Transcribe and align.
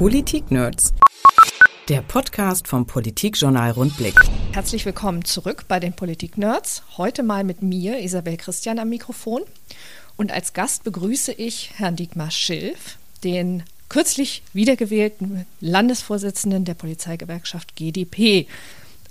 Politik-Nerds. 0.00 0.94
Der 1.90 2.00
Podcast 2.00 2.66
vom 2.66 2.86
Politikjournal 2.86 3.72
Rundblick. 3.72 4.14
Herzlich 4.52 4.86
willkommen 4.86 5.26
zurück 5.26 5.66
bei 5.68 5.78
den 5.78 5.92
Politik-Nerds. 5.92 6.84
Heute 6.96 7.22
mal 7.22 7.44
mit 7.44 7.60
mir, 7.60 7.98
Isabel 8.00 8.38
Christian, 8.38 8.78
am 8.78 8.88
Mikrofon. 8.88 9.42
Und 10.16 10.32
als 10.32 10.54
Gast 10.54 10.84
begrüße 10.84 11.32
ich 11.32 11.72
Herrn 11.74 11.96
Dietmar 11.96 12.30
Schilf, 12.30 12.96
den 13.24 13.62
kürzlich 13.90 14.42
wiedergewählten 14.54 15.44
Landesvorsitzenden 15.60 16.64
der 16.64 16.72
Polizeigewerkschaft 16.72 17.76
GdP. 17.76 18.46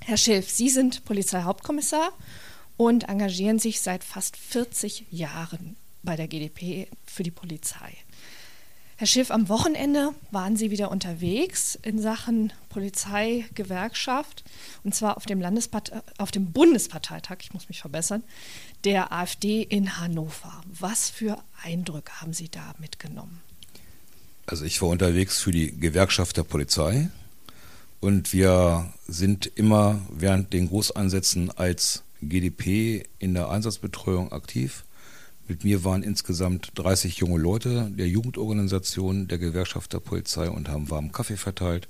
Herr 0.03 0.17
Schilf, 0.17 0.49
Sie 0.49 0.69
sind 0.69 1.05
Polizeihauptkommissar 1.05 2.13
und 2.77 3.07
engagieren 3.09 3.59
sich 3.59 3.81
seit 3.81 4.03
fast 4.03 4.37
40 4.37 5.05
Jahren 5.11 5.75
bei 6.01 6.15
der 6.15 6.27
GdP 6.27 6.87
für 7.05 7.21
die 7.21 7.29
Polizei. 7.29 7.93
Herr 8.99 9.07
Schiff, 9.07 9.31
am 9.31 9.47
Wochenende 9.47 10.13
waren 10.29 10.57
Sie 10.57 10.71
wieder 10.71 10.91
unterwegs 10.91 11.79
in 11.83 12.01
Sachen 12.01 12.51
Polizeigewerkschaft 12.67 14.43
und 14.83 14.93
zwar 14.93 15.15
auf 15.15 15.25
dem, 15.25 15.39
Landesparte 15.39 16.03
auf 16.17 16.31
dem 16.31 16.51
Bundesparteitag, 16.51 17.37
ich 17.39 17.53
muss 17.53 17.69
mich 17.69 17.79
verbessern, 17.79 18.23
der 18.83 19.13
AfD 19.13 19.61
in 19.61 20.01
Hannover. 20.01 20.61
Was 20.65 21.09
für 21.09 21.41
Eindrücke 21.63 22.11
haben 22.19 22.33
Sie 22.33 22.49
da 22.49 22.73
mitgenommen? 22.77 23.39
Also 24.47 24.65
ich 24.65 24.81
war 24.81 24.89
unterwegs 24.89 25.39
für 25.39 25.51
die 25.51 25.79
Gewerkschaft 25.79 26.35
der 26.35 26.43
Polizei 26.43 27.07
und 28.01 28.33
wir 28.33 28.91
sind 29.07 29.49
immer 29.55 30.01
während 30.09 30.51
den 30.51 30.67
Großeinsätzen 30.67 31.51
als 31.51 32.03
GDP 32.21 33.05
in 33.17 33.33
der 33.33 33.47
Einsatzbetreuung 33.47 34.33
aktiv. 34.33 34.83
Mit 35.49 35.63
mir 35.63 35.83
waren 35.83 36.03
insgesamt 36.03 36.73
30 36.75 37.17
junge 37.17 37.39
Leute 37.39 37.89
der 37.89 38.07
Jugendorganisation 38.07 39.27
der 39.27 39.39
Gewerkschaft 39.39 39.91
der 39.91 39.99
Polizei 39.99 40.47
und 40.47 40.69
haben 40.69 40.91
warmen 40.91 41.11
Kaffee 41.11 41.37
verteilt, 41.37 41.87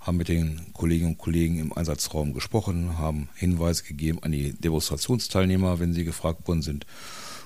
haben 0.00 0.16
mit 0.16 0.28
den 0.28 0.72
Kolleginnen 0.72 1.10
und 1.10 1.18
Kollegen 1.18 1.58
im 1.58 1.74
Einsatzraum 1.74 2.32
gesprochen, 2.32 2.96
haben 2.96 3.28
Hinweise 3.34 3.84
gegeben 3.84 4.20
an 4.22 4.32
die 4.32 4.54
Demonstrationsteilnehmer, 4.54 5.80
wenn 5.80 5.92
sie 5.92 6.04
gefragt 6.04 6.48
worden 6.48 6.62
sind. 6.62 6.86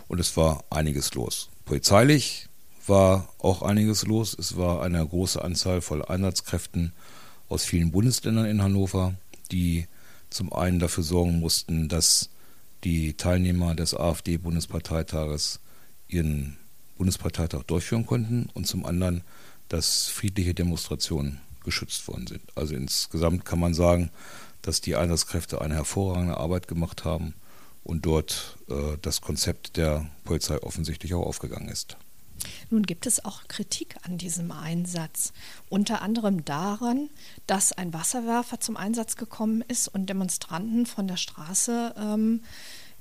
Und 0.07 0.21
es 0.21 0.37
war 0.37 0.63
einiges 0.71 1.15
los. 1.15 1.51
Polizeilich 1.65 2.47
war 2.87 3.29
auch 3.39 3.63
einiges 3.63 4.07
los. 4.07 4.37
Es 4.39 4.57
war 4.57 4.83
eine 4.83 5.05
große 5.05 5.43
Anzahl 5.43 5.81
von 5.81 6.05
Einsatzkräften 6.05 6.93
aus 7.49 7.65
vielen 7.65 7.91
Bundesländern 7.91 8.47
in 8.47 8.63
Hannover, 8.63 9.15
die 9.51 9.89
zum 10.31 10.53
einen 10.53 10.79
dafür 10.79 11.03
sorgen 11.03 11.41
mussten, 11.41 11.89
dass 11.89 12.31
die 12.85 13.15
Teilnehmer 13.15 13.75
des 13.75 13.95
AfD-Bundesparteitages 13.95 15.61
ihren 16.09 16.57
Bundesparteitag 16.97 17.63
durchführen 17.65 18.07
konnten 18.07 18.49
und 18.55 18.67
zum 18.67 18.85
anderen, 18.85 19.23
dass 19.69 20.09
friedliche 20.09 20.55
Demonstrationen 20.55 21.41
geschützt 21.65 22.07
worden 22.09 22.27
sind. 22.27 22.43
Also 22.55 22.75
insgesamt 22.75 23.45
kann 23.45 23.61
man 23.61 23.75
sagen, 23.75 24.11
dass 24.63 24.81
die 24.81 24.97
Einsatzkräfte 24.97 25.61
eine 25.61 25.75
hervorragende 25.75 26.37
Arbeit 26.37 26.67
gemacht 26.67 27.05
haben 27.05 27.35
und 27.85 28.05
dort 28.07 28.57
äh, 28.69 28.97
das 29.03 29.21
Konzept 29.21 29.77
der 29.77 30.09
Polizei 30.25 30.59
offensichtlich 30.63 31.15
auch 31.15 31.27
aufgegangen 31.27 31.69
ist. 31.69 31.97
Nun 32.71 32.83
gibt 32.83 33.07
es 33.07 33.25
auch 33.25 33.49
Kritik 33.49 33.97
an 34.03 34.19
diesem 34.19 34.51
Einsatz, 34.51 35.33
unter 35.69 36.03
anderem 36.03 36.45
daran, 36.45 37.11
dass 37.47 37.73
ein 37.73 37.93
Wasserwerfer 37.93 38.61
zum 38.61 38.77
Einsatz 38.77 39.17
gekommen 39.17 39.63
ist 39.67 39.89
und 39.89 40.07
Demonstranten 40.07 40.87
von 40.87 41.09
der 41.09 41.17
Straße 41.17 41.95
ähm, 41.99 42.43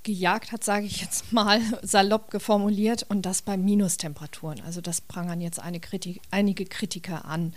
gejagt 0.03 0.51
hat, 0.53 0.63
sage 0.63 0.85
ich 0.85 1.01
jetzt 1.01 1.33
mal 1.33 1.61
salopp 1.81 2.31
geformuliert, 2.31 3.05
und 3.09 3.25
das 3.25 3.41
bei 3.41 3.57
Minustemperaturen. 3.57 4.61
Also 4.61 4.81
das 4.81 5.01
prangern 5.01 5.41
jetzt 5.41 5.59
Kritik, 5.81 6.21
einige 6.31 6.65
Kritiker 6.65 7.25
an. 7.25 7.53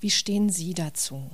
Wie 0.00 0.10
stehen 0.10 0.48
Sie 0.48 0.74
dazu? 0.74 1.30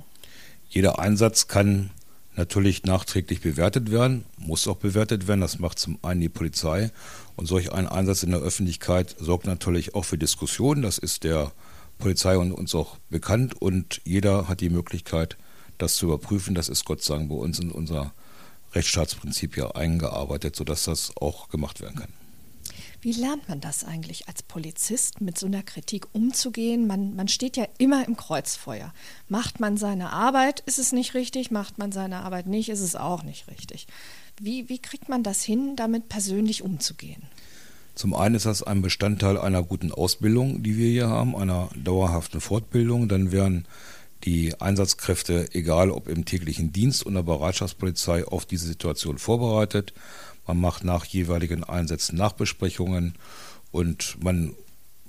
Jeder 0.69 0.99
Einsatz 0.99 1.47
kann 1.47 1.89
natürlich 2.37 2.83
nachträglich 2.83 3.41
bewertet 3.41 3.91
werden, 3.91 4.23
muss 4.37 4.67
auch 4.67 4.77
bewertet 4.77 5.27
werden. 5.27 5.41
Das 5.41 5.59
macht 5.59 5.79
zum 5.79 5.97
einen 6.03 6.21
die 6.21 6.29
Polizei. 6.29 6.91
Und 7.35 7.47
solch 7.47 7.71
ein 7.73 7.87
Einsatz 7.87 8.23
in 8.23 8.31
der 8.31 8.39
Öffentlichkeit 8.39 9.15
sorgt 9.19 9.45
natürlich 9.45 9.95
auch 9.95 10.05
für 10.05 10.17
Diskussionen. 10.17 10.83
Das 10.83 10.97
ist 10.97 11.23
der 11.23 11.51
Polizei 11.97 12.37
und 12.37 12.51
uns 12.51 12.75
auch 12.75 12.97
bekannt. 13.09 13.59
Und 13.59 14.01
jeder 14.05 14.47
hat 14.47 14.61
die 14.61 14.69
Möglichkeit, 14.69 15.37
das 15.79 15.95
zu 15.95 16.05
überprüfen. 16.05 16.55
Das 16.55 16.69
ist 16.69 16.85
Gott 16.85 17.01
sei 17.01 17.15
Dank 17.15 17.29
bei 17.29 17.35
uns 17.35 17.59
in 17.59 17.71
unserer 17.71 18.13
Rechtsstaatsprinzip 18.73 19.57
ja 19.57 19.71
eingearbeitet, 19.71 20.55
sodass 20.55 20.83
das 20.83 21.11
auch 21.19 21.49
gemacht 21.49 21.81
werden 21.81 21.95
kann. 21.95 22.16
Wie 22.99 23.11
lernt 23.11 23.47
man 23.47 23.61
das 23.61 23.83
eigentlich 23.83 24.27
als 24.27 24.41
Polizist, 24.41 25.21
mit 25.21 25.37
so 25.37 25.45
einer 25.45 25.61
Kritik 25.61 26.07
umzugehen? 26.13 26.87
Man, 26.87 27.15
man 27.15 27.27
steht 27.27 27.55
ja 27.55 27.67
immer 27.77 28.07
im 28.07 28.17
Kreuzfeuer. 28.17 28.93
Macht 29.29 29.59
man 29.59 29.77
seine 29.77 30.11
Arbeit, 30.11 30.61
ist 30.61 30.79
es 30.79 30.91
nicht 30.91 31.13
richtig. 31.13 31.51
Macht 31.51 31.77
man 31.77 31.91
seine 31.91 32.17
Arbeit 32.17 32.47
nicht, 32.47 32.69
ist 32.69 32.79
es 32.79 32.95
auch 32.95 33.23
nicht 33.23 33.47
richtig. 33.47 33.87
Wie, 34.41 34.67
wie 34.69 34.79
kriegt 34.79 35.09
man 35.09 35.21
das 35.21 35.43
hin, 35.43 35.75
damit 35.75 36.09
persönlich 36.09 36.63
umzugehen? 36.63 37.23
Zum 37.93 38.13
einen 38.13 38.35
ist 38.35 38.45
das 38.45 38.61
ein 38.61 38.81
Bestandteil 38.81 39.39
einer 39.39 39.63
guten 39.63 39.91
Ausbildung, 39.91 40.61
die 40.61 40.77
wir 40.77 40.89
hier 40.89 41.07
haben, 41.07 41.35
einer 41.35 41.69
dauerhaften 41.75 42.41
Fortbildung. 42.41 43.09
Dann 43.09 43.31
werden 43.31 43.65
die 44.23 44.59
Einsatzkräfte, 44.59 45.49
egal 45.53 45.91
ob 45.91 46.07
im 46.07 46.25
täglichen 46.25 46.71
Dienst 46.71 47.05
oder 47.05 47.23
Bereitschaftspolizei, 47.23 48.25
auf 48.25 48.45
diese 48.45 48.67
Situation 48.67 49.17
vorbereitet. 49.17 49.93
Man 50.45 50.59
macht 50.59 50.83
nach 50.83 51.05
jeweiligen 51.05 51.63
Einsätzen 51.63 52.17
Nachbesprechungen 52.17 53.15
und 53.71 54.17
man 54.23 54.53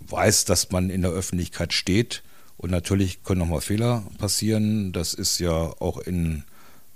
weiß, 0.01 0.45
dass 0.45 0.71
man 0.71 0.91
in 0.91 1.03
der 1.03 1.11
Öffentlichkeit 1.11 1.73
steht. 1.73 2.23
Und 2.57 2.71
natürlich 2.71 3.23
können 3.23 3.39
nochmal 3.39 3.61
Fehler 3.61 4.05
passieren. 4.19 4.93
Das 4.93 5.15
ist 5.15 5.39
ja 5.39 5.53
auch 5.53 5.99
in, 5.99 6.43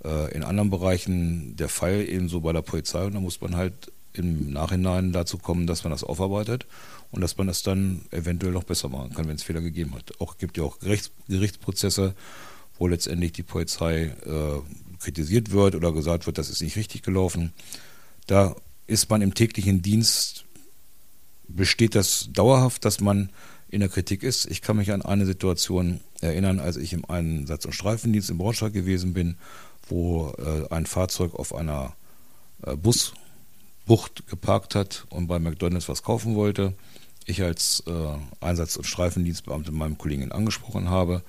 äh, 0.04 0.34
in 0.34 0.42
anderen 0.42 0.70
Bereichen 0.70 1.56
der 1.56 1.68
Fall, 1.68 2.02
ebenso 2.02 2.40
bei 2.40 2.52
der 2.52 2.62
Polizei. 2.62 3.04
Und 3.04 3.14
da 3.14 3.20
muss 3.20 3.40
man 3.40 3.56
halt 3.56 3.92
im 4.12 4.52
Nachhinein 4.52 5.12
dazu 5.12 5.38
kommen, 5.38 5.66
dass 5.66 5.84
man 5.84 5.92
das 5.92 6.04
aufarbeitet 6.04 6.66
und 7.12 7.20
dass 7.20 7.36
man 7.38 7.46
das 7.46 7.62
dann 7.62 8.02
eventuell 8.10 8.52
noch 8.52 8.64
besser 8.64 8.88
machen 8.88 9.14
kann, 9.14 9.28
wenn 9.28 9.36
es 9.36 9.42
Fehler 9.42 9.60
gegeben 9.60 9.94
hat. 9.94 10.20
Auch 10.20 10.38
gibt 10.38 10.56
ja 10.56 10.64
auch 10.64 10.78
Gerichts, 10.78 11.10
Gerichtsprozesse, 11.28 12.14
wo 12.78 12.88
letztendlich 12.88 13.32
die 13.32 13.42
Polizei 13.42 14.14
äh, 14.26 14.60
kritisiert 14.98 15.50
wird 15.50 15.74
oder 15.74 15.92
gesagt 15.92 16.26
wird, 16.26 16.38
das 16.38 16.50
ist 16.50 16.62
nicht 16.62 16.76
richtig 16.76 17.02
gelaufen. 17.02 17.52
Da 18.26 18.56
ist 18.86 19.10
man 19.10 19.22
im 19.22 19.34
täglichen 19.34 19.82
Dienst, 19.82 20.44
besteht 21.48 21.94
das 21.94 22.30
dauerhaft, 22.32 22.84
dass 22.84 23.00
man 23.00 23.30
in 23.68 23.80
der 23.80 23.88
Kritik 23.88 24.22
ist. 24.22 24.46
Ich 24.46 24.62
kann 24.62 24.76
mich 24.76 24.92
an 24.92 25.02
eine 25.02 25.26
Situation 25.26 26.00
erinnern, 26.20 26.60
als 26.60 26.76
ich 26.76 26.92
im 26.92 27.04
Einsatz- 27.04 27.64
und 27.64 27.72
Streifendienst 27.72 28.30
in 28.30 28.38
Braunschweig 28.38 28.72
gewesen 28.72 29.12
bin, 29.12 29.36
wo 29.88 30.32
äh, 30.38 30.72
ein 30.72 30.86
Fahrzeug 30.86 31.34
auf 31.34 31.54
einer 31.54 31.94
äh, 32.62 32.76
Busbucht 32.76 34.26
geparkt 34.28 34.74
hat 34.74 35.06
und 35.10 35.26
bei 35.26 35.38
McDonalds 35.38 35.88
was 35.88 36.02
kaufen 36.02 36.34
wollte. 36.36 36.74
Ich 37.26 37.42
als 37.42 37.82
äh, 37.86 38.44
Einsatz- 38.44 38.76
und 38.76 38.84
Streifendienstbeamte 38.84 39.72
meinem 39.72 39.98
Kollegen 39.98 40.32
angesprochen 40.32 40.90
habe. 40.90 41.22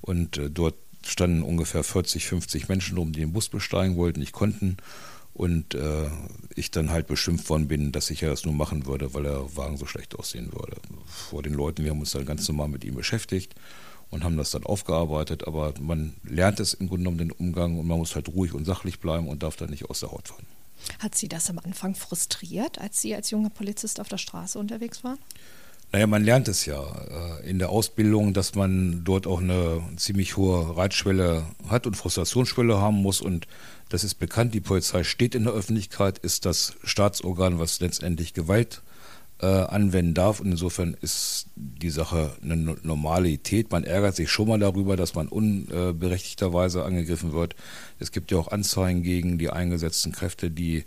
Und 0.00 0.38
äh, 0.38 0.50
dort 0.50 0.74
standen 1.04 1.42
ungefähr 1.42 1.84
40, 1.84 2.26
50 2.26 2.68
Menschen 2.68 2.98
rum, 2.98 3.12
die 3.12 3.20
den 3.20 3.32
Bus 3.32 3.48
besteigen 3.48 3.96
wollten, 3.96 4.20
nicht 4.20 4.32
konnten. 4.32 4.76
Und 5.34 5.74
äh, 5.74 6.08
ich 6.54 6.70
dann 6.70 6.90
halt 6.90 7.06
beschimpft 7.06 7.50
worden 7.50 7.68
bin, 7.68 7.92
dass 7.92 8.10
ich 8.10 8.22
ja 8.22 8.30
das 8.30 8.44
nur 8.44 8.54
machen 8.54 8.86
würde, 8.86 9.12
weil 9.12 9.24
der 9.24 9.56
Wagen 9.56 9.76
so 9.76 9.86
schlecht 9.86 10.18
aussehen 10.18 10.52
würde. 10.52 10.76
Vor 11.06 11.42
den 11.42 11.52
Leuten, 11.52 11.84
wir 11.84 11.90
haben 11.90 12.00
uns 12.00 12.12
dann 12.12 12.24
ganz 12.24 12.48
normal 12.48 12.68
mit 12.68 12.84
ihm 12.84 12.94
beschäftigt 12.94 13.54
und 14.10 14.24
haben 14.24 14.36
das 14.36 14.50
dann 14.50 14.64
aufgearbeitet, 14.64 15.46
aber 15.46 15.74
man 15.78 16.14
lernt 16.24 16.60
es 16.60 16.74
im 16.74 16.88
Grunde 16.88 17.02
genommen 17.04 17.18
den 17.18 17.32
Umgang. 17.32 17.78
Und 17.78 17.86
man 17.86 17.98
muss 17.98 18.14
halt 18.14 18.28
ruhig 18.28 18.54
und 18.54 18.64
sachlich 18.64 18.98
bleiben 18.98 19.28
und 19.28 19.42
darf 19.42 19.56
dann 19.56 19.70
nicht 19.70 19.90
aus 19.90 20.00
der 20.00 20.10
Haut 20.10 20.28
fahren. 20.28 20.46
Hat 20.98 21.14
Sie 21.14 21.28
das 21.28 21.50
am 21.50 21.58
Anfang 21.58 21.94
frustriert, 21.94 22.78
als 22.78 23.00
Sie 23.00 23.14
als 23.14 23.30
junger 23.30 23.50
Polizist 23.50 24.00
auf 24.00 24.08
der 24.08 24.18
Straße 24.18 24.58
unterwegs 24.58 25.04
waren? 25.04 25.18
Naja, 25.92 26.06
man 26.06 26.24
lernt 26.24 26.48
es 26.48 26.66
ja 26.66 26.82
äh, 27.40 27.48
in 27.48 27.58
der 27.58 27.70
Ausbildung, 27.70 28.34
dass 28.34 28.54
man 28.54 29.04
dort 29.04 29.26
auch 29.26 29.40
eine 29.40 29.82
ziemlich 29.96 30.36
hohe 30.36 30.76
Reitschwelle 30.76 31.46
hat 31.68 31.86
und 31.86 31.96
Frustrationsschwelle 31.96 32.78
haben 32.80 32.96
muss 32.96 33.20
und 33.20 33.46
das 33.88 34.02
ist 34.02 34.16
bekannt, 34.16 34.52
die 34.52 34.60
Polizei 34.60 35.04
steht 35.04 35.36
in 35.36 35.44
der 35.44 35.52
Öffentlichkeit, 35.52 36.18
ist 36.18 36.44
das 36.44 36.74
Staatsorgan, 36.82 37.60
was 37.60 37.78
letztendlich 37.80 38.34
Gewalt 38.34 38.82
äh, 39.40 39.46
anwenden 39.46 40.14
darf. 40.14 40.40
Und 40.40 40.52
insofern 40.52 40.94
ist 41.00 41.46
die 41.54 41.90
Sache 41.90 42.36
eine 42.42 42.56
Normalität. 42.56 43.70
Man 43.70 43.84
ärgert 43.84 44.16
sich 44.16 44.30
schon 44.30 44.48
mal 44.48 44.58
darüber, 44.58 44.96
dass 44.96 45.14
man 45.14 45.28
unberechtigterweise 45.28 46.84
angegriffen 46.84 47.32
wird. 47.32 47.54
Es 47.98 48.12
gibt 48.12 48.30
ja 48.30 48.38
auch 48.38 48.48
Anzeigen 48.48 49.02
gegen 49.02 49.38
die 49.38 49.50
eingesetzten 49.50 50.12
Kräfte, 50.12 50.50
die 50.50 50.84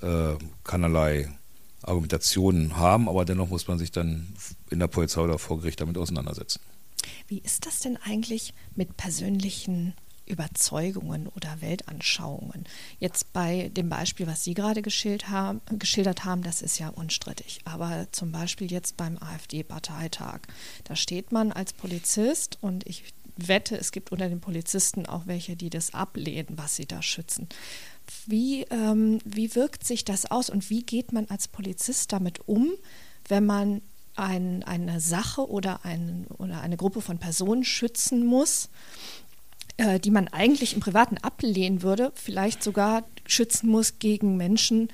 äh, 0.00 0.34
keinerlei 0.64 1.28
Argumentationen 1.82 2.76
haben, 2.76 3.08
aber 3.08 3.24
dennoch 3.24 3.48
muss 3.48 3.66
man 3.68 3.78
sich 3.78 3.90
dann 3.90 4.28
in 4.70 4.78
der 4.78 4.86
Polizei 4.86 5.20
oder 5.20 5.38
vor 5.38 5.58
Gericht 5.58 5.80
damit 5.80 5.96
auseinandersetzen. 5.96 6.60
Wie 7.26 7.38
ist 7.38 7.66
das 7.66 7.80
denn 7.80 7.96
eigentlich 7.96 8.52
mit 8.74 8.96
persönlichen 8.96 9.94
Überzeugungen 10.30 11.26
oder 11.28 11.60
Weltanschauungen. 11.60 12.64
Jetzt 12.98 13.32
bei 13.32 13.70
dem 13.74 13.88
Beispiel, 13.88 14.26
was 14.26 14.44
Sie 14.44 14.54
gerade 14.54 14.82
geschildert 14.82 15.28
haben, 15.28 16.42
das 16.42 16.62
ist 16.62 16.78
ja 16.78 16.88
unstrittig. 16.88 17.60
Aber 17.64 18.06
zum 18.12 18.32
Beispiel 18.32 18.70
jetzt 18.70 18.96
beim 18.96 19.18
AfD-Parteitag, 19.18 20.40
da 20.84 20.96
steht 20.96 21.32
man 21.32 21.52
als 21.52 21.72
Polizist 21.72 22.58
und 22.60 22.86
ich 22.86 23.04
wette, 23.36 23.76
es 23.76 23.92
gibt 23.92 24.12
unter 24.12 24.28
den 24.28 24.40
Polizisten 24.40 25.06
auch 25.06 25.26
welche, 25.26 25.56
die 25.56 25.70
das 25.70 25.94
ablehnen, 25.94 26.56
was 26.56 26.76
sie 26.76 26.86
da 26.86 27.02
schützen. 27.02 27.48
Wie, 28.26 28.62
ähm, 28.64 29.18
wie 29.24 29.54
wirkt 29.54 29.84
sich 29.84 30.04
das 30.04 30.30
aus 30.30 30.50
und 30.50 30.70
wie 30.70 30.82
geht 30.82 31.12
man 31.12 31.26
als 31.26 31.48
Polizist 31.48 32.12
damit 32.12 32.48
um, 32.48 32.72
wenn 33.28 33.46
man 33.46 33.82
ein, 34.16 34.62
eine 34.64 35.00
Sache 35.00 35.48
oder, 35.48 35.84
ein, 35.84 36.26
oder 36.38 36.60
eine 36.60 36.76
Gruppe 36.76 37.00
von 37.00 37.18
Personen 37.18 37.64
schützen 37.64 38.26
muss, 38.26 38.68
äh, 39.80 39.98
die 39.98 40.10
man 40.10 40.28
eigentlich 40.28 40.74
im 40.74 40.80
Privaten 40.80 41.16
ablehnen 41.18 41.82
würde, 41.82 42.12
vielleicht 42.14 42.62
sogar 42.62 43.04
schützen 43.26 43.70
muss 43.70 43.98
gegen 43.98 44.36
Menschen, 44.36 44.88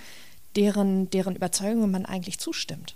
deren, 0.55 1.11
deren 1.11 1.35
Überzeugungen 1.35 1.91
man 1.91 2.07
eigentlich 2.07 2.39
zustimmt? 2.39 2.95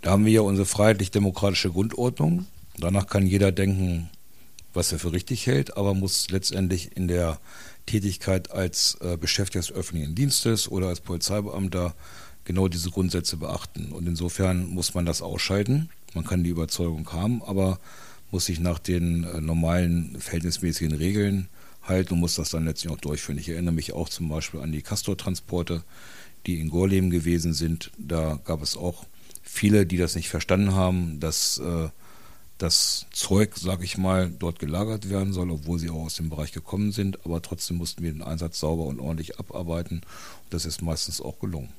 Da 0.00 0.12
haben 0.12 0.24
wir 0.24 0.32
ja 0.32 0.40
unsere 0.40 0.66
freiheitlich-demokratische 0.66 1.70
Grundordnung. 1.70 2.46
Danach 2.78 3.06
kann 3.06 3.26
jeder 3.26 3.52
denken, 3.52 4.08
was 4.72 4.90
er 4.92 4.98
für 4.98 5.12
richtig 5.12 5.46
hält, 5.46 5.76
aber 5.76 5.92
muss 5.92 6.30
letztendlich 6.30 6.96
in 6.96 7.06
der 7.06 7.38
Tätigkeit 7.84 8.50
als 8.50 8.96
äh, 9.02 9.18
Beschäftigter 9.18 9.60
des 9.60 9.72
öffentlichen 9.72 10.14
Dienstes 10.14 10.70
oder 10.70 10.88
als 10.88 11.00
Polizeibeamter 11.00 11.94
genau 12.44 12.68
diese 12.68 12.90
Grundsätze 12.90 13.36
beachten. 13.36 13.92
Und 13.92 14.06
insofern 14.06 14.66
muss 14.66 14.94
man 14.94 15.04
das 15.04 15.20
ausschalten. 15.20 15.90
Man 16.14 16.24
kann 16.24 16.42
die 16.42 16.50
Überzeugung 16.50 17.12
haben, 17.12 17.42
aber 17.42 17.78
muss 18.32 18.46
sich 18.46 18.58
nach 18.58 18.80
den 18.80 19.22
äh, 19.22 19.40
normalen 19.40 20.18
verhältnismäßigen 20.18 20.94
Regeln 20.94 21.48
halten 21.82 22.14
und 22.14 22.20
muss 22.20 22.34
das 22.34 22.50
dann 22.50 22.64
letztlich 22.64 22.92
auch 22.92 22.98
durchführen. 22.98 23.38
Ich 23.38 23.48
erinnere 23.48 23.74
mich 23.74 23.92
auch 23.92 24.08
zum 24.08 24.28
Beispiel 24.28 24.60
an 24.60 24.72
die 24.72 24.82
Castor-Transporte, 24.82 25.84
die 26.46 26.58
in 26.58 26.70
Gorleben 26.70 27.10
gewesen 27.10 27.52
sind. 27.52 27.92
Da 27.98 28.40
gab 28.44 28.62
es 28.62 28.76
auch 28.76 29.04
viele, 29.42 29.86
die 29.86 29.98
das 29.98 30.16
nicht 30.16 30.28
verstanden 30.28 30.74
haben, 30.74 31.20
dass 31.20 31.58
äh, 31.58 31.90
das 32.58 33.06
Zeug, 33.12 33.56
sage 33.56 33.84
ich 33.84 33.98
mal, 33.98 34.30
dort 34.30 34.58
gelagert 34.58 35.10
werden 35.10 35.32
soll, 35.32 35.50
obwohl 35.50 35.78
sie 35.78 35.90
auch 35.90 36.04
aus 36.04 36.14
dem 36.14 36.30
Bereich 36.30 36.52
gekommen 36.52 36.92
sind. 36.92 37.24
Aber 37.26 37.42
trotzdem 37.42 37.76
mussten 37.76 38.02
wir 38.02 38.12
den 38.12 38.22
Einsatz 38.22 38.60
sauber 38.60 38.86
und 38.86 38.98
ordentlich 38.98 39.38
abarbeiten. 39.38 39.98
Und 39.98 40.54
das 40.54 40.64
ist 40.64 40.80
meistens 40.80 41.20
auch 41.20 41.38
gelungen. 41.38 41.70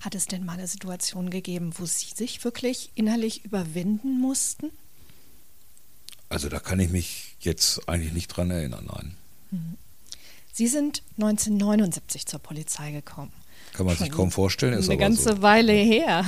Hat 0.00 0.14
es 0.14 0.26
denn 0.26 0.46
mal 0.46 0.52
eine 0.52 0.66
Situation 0.66 1.28
gegeben, 1.28 1.72
wo 1.76 1.84
Sie 1.84 2.06
sich 2.14 2.42
wirklich 2.42 2.90
innerlich 2.94 3.44
überwinden 3.44 4.20
mussten? 4.20 4.70
Also 6.34 6.48
da 6.48 6.58
kann 6.58 6.80
ich 6.80 6.90
mich 6.90 7.36
jetzt 7.40 7.88
eigentlich 7.88 8.12
nicht 8.12 8.28
dran 8.28 8.50
erinnern, 8.50 8.86
nein. 8.86 9.16
Mhm. 9.50 9.78
Sie 10.52 10.68
sind 10.68 11.02
1979 11.16 12.26
zur 12.26 12.38
Polizei 12.38 12.92
gekommen. 12.92 13.32
Kann 13.72 13.86
man 13.86 13.96
sich 13.96 14.10
kaum 14.10 14.30
vorstellen. 14.30 14.74
Ist 14.74 14.88
eine 14.88 14.98
ganze 14.98 15.34
so. 15.34 15.42
Weile 15.42 15.72
her. 15.72 16.24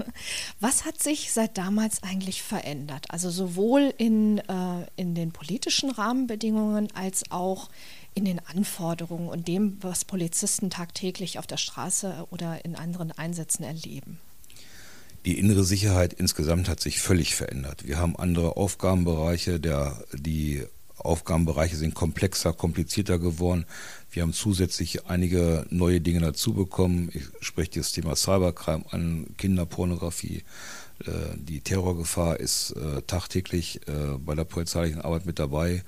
Was 0.60 0.86
hat 0.86 1.02
sich 1.02 1.30
seit 1.30 1.58
damals 1.58 2.02
eigentlich 2.02 2.42
verändert? 2.42 3.10
Also 3.10 3.28
sowohl 3.30 3.92
in, 3.98 4.38
äh, 4.38 4.86
in 4.96 5.14
den 5.14 5.30
politischen 5.30 5.90
Rahmenbedingungen 5.90 6.88
als 6.94 7.30
auch 7.30 7.68
in 8.14 8.24
den 8.24 8.40
Anforderungen 8.46 9.28
und 9.28 9.46
dem, 9.46 9.76
was 9.82 10.06
Polizisten 10.06 10.70
tagtäglich 10.70 11.38
auf 11.38 11.46
der 11.46 11.58
Straße 11.58 12.26
oder 12.30 12.64
in 12.64 12.74
anderen 12.74 13.12
Einsätzen 13.12 13.62
erleben. 13.62 14.18
Die 15.26 15.40
innere 15.40 15.64
Sicherheit 15.64 16.12
insgesamt 16.12 16.68
hat 16.68 16.78
sich 16.78 17.00
völlig 17.00 17.34
verändert. 17.34 17.84
Wir 17.84 17.98
haben 17.98 18.14
andere 18.14 18.56
Aufgabenbereiche, 18.56 19.58
der, 19.58 19.98
die 20.12 20.62
Aufgabenbereiche 20.98 21.74
sind 21.74 21.96
komplexer, 21.96 22.52
komplizierter 22.52 23.18
geworden. 23.18 23.66
Wir 24.12 24.22
haben 24.22 24.32
zusätzlich 24.32 25.06
einige 25.06 25.66
neue 25.68 26.00
Dinge 26.00 26.20
dazu 26.20 26.54
bekommen. 26.54 27.10
Ich 27.12 27.24
spreche 27.40 27.80
das 27.80 27.90
Thema 27.90 28.14
Cybercrime 28.14 28.84
an, 28.92 29.26
Kinderpornografie. 29.36 30.44
Äh, 31.04 31.10
die 31.36 31.60
Terrorgefahr 31.60 32.38
ist 32.38 32.70
äh, 32.76 33.02
tagtäglich 33.02 33.80
äh, 33.88 34.18
bei 34.18 34.36
der 34.36 34.44
polizeilichen 34.44 35.00
Arbeit 35.00 35.26
mit 35.26 35.38
dabei. 35.38 35.82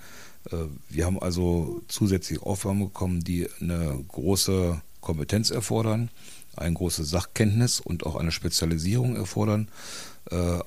Wir 0.88 1.05
haben 1.05 1.20
also 1.20 1.82
zusätzliche 1.88 2.41
Aufgaben 2.43 2.79
bekommen, 2.79 3.23
die 3.23 3.49
eine 3.61 4.02
große 4.08 4.81
Kompetenz 5.02 5.50
erfordern, 5.50 6.11
eine 6.58 6.75
große 6.75 7.05
Sachkenntnis 7.05 7.81
und 7.81 8.05
auch 8.05 8.16
eine 8.16 8.32
Spezialisierung 8.32 9.16
erfordern. 9.16 9.69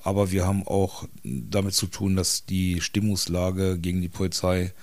Aber 0.03 0.31
wir 0.31 0.47
haben 0.47 0.65
auch 0.65 1.07
damit 1.23 1.75
zu 1.75 1.85
tun, 1.85 2.15
dass 2.15 2.45
die 2.45 2.81
Stimmungslage 2.81 3.77
gegen 3.77 4.01
die 4.01 4.09
Polizei 4.09 4.73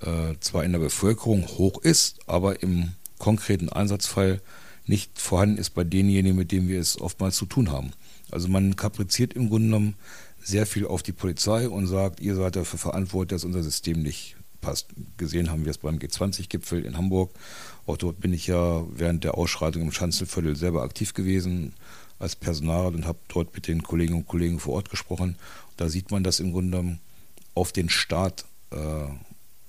äh, 0.00 0.34
zwar 0.40 0.64
in 0.64 0.72
der 0.72 0.78
Bevölkerung 0.78 1.46
hoch 1.46 1.80
ist, 1.80 2.18
aber 2.26 2.62
im 2.62 2.92
konkreten 3.18 3.68
Einsatzfall 3.68 4.40
nicht 4.86 5.18
vorhanden 5.18 5.58
ist 5.58 5.70
bei 5.70 5.84
denjenigen, 5.84 6.36
mit 6.36 6.52
denen 6.52 6.68
wir 6.68 6.80
es 6.80 7.00
oftmals 7.00 7.36
zu 7.36 7.46
tun 7.46 7.70
haben. 7.70 7.92
Also 8.30 8.48
man 8.48 8.76
kapriziert 8.76 9.32
im 9.34 9.48
Grunde 9.48 9.68
genommen 9.68 9.94
sehr 10.42 10.66
viel 10.66 10.86
auf 10.86 11.02
die 11.02 11.12
Polizei 11.12 11.68
und 11.68 11.86
sagt, 11.86 12.20
ihr 12.20 12.34
seid 12.34 12.56
dafür 12.56 12.78
verantwortlich, 12.78 13.36
dass 13.36 13.44
unser 13.44 13.62
System 13.62 14.02
nicht 14.02 14.36
passt. 14.64 14.88
Gesehen 15.16 15.50
haben 15.50 15.64
wir 15.64 15.70
es 15.70 15.78
beim 15.78 15.98
G20-Gipfel 15.98 16.84
in 16.84 16.96
Hamburg. 16.96 17.30
Auch 17.86 17.96
dort 17.96 18.20
bin 18.20 18.32
ich 18.32 18.46
ja 18.46 18.84
während 18.94 19.24
der 19.24 19.36
Ausschreitung 19.36 19.82
im 19.82 19.92
Schanzenviertel 19.92 20.56
selber 20.56 20.82
aktiv 20.82 21.14
gewesen 21.14 21.74
als 22.18 22.36
Personal 22.36 22.94
und 22.94 23.06
habe 23.06 23.18
dort 23.28 23.54
mit 23.54 23.66
den 23.68 23.82
Kolleginnen 23.82 24.20
und 24.20 24.28
Kollegen 24.28 24.58
vor 24.58 24.74
Ort 24.74 24.90
gesprochen. 24.90 25.36
Da 25.76 25.88
sieht 25.88 26.10
man, 26.10 26.24
dass 26.24 26.40
im 26.40 26.52
Grunde 26.52 26.98
auf 27.54 27.72
den 27.72 27.88
Staat 27.88 28.46
äh, 28.70 28.76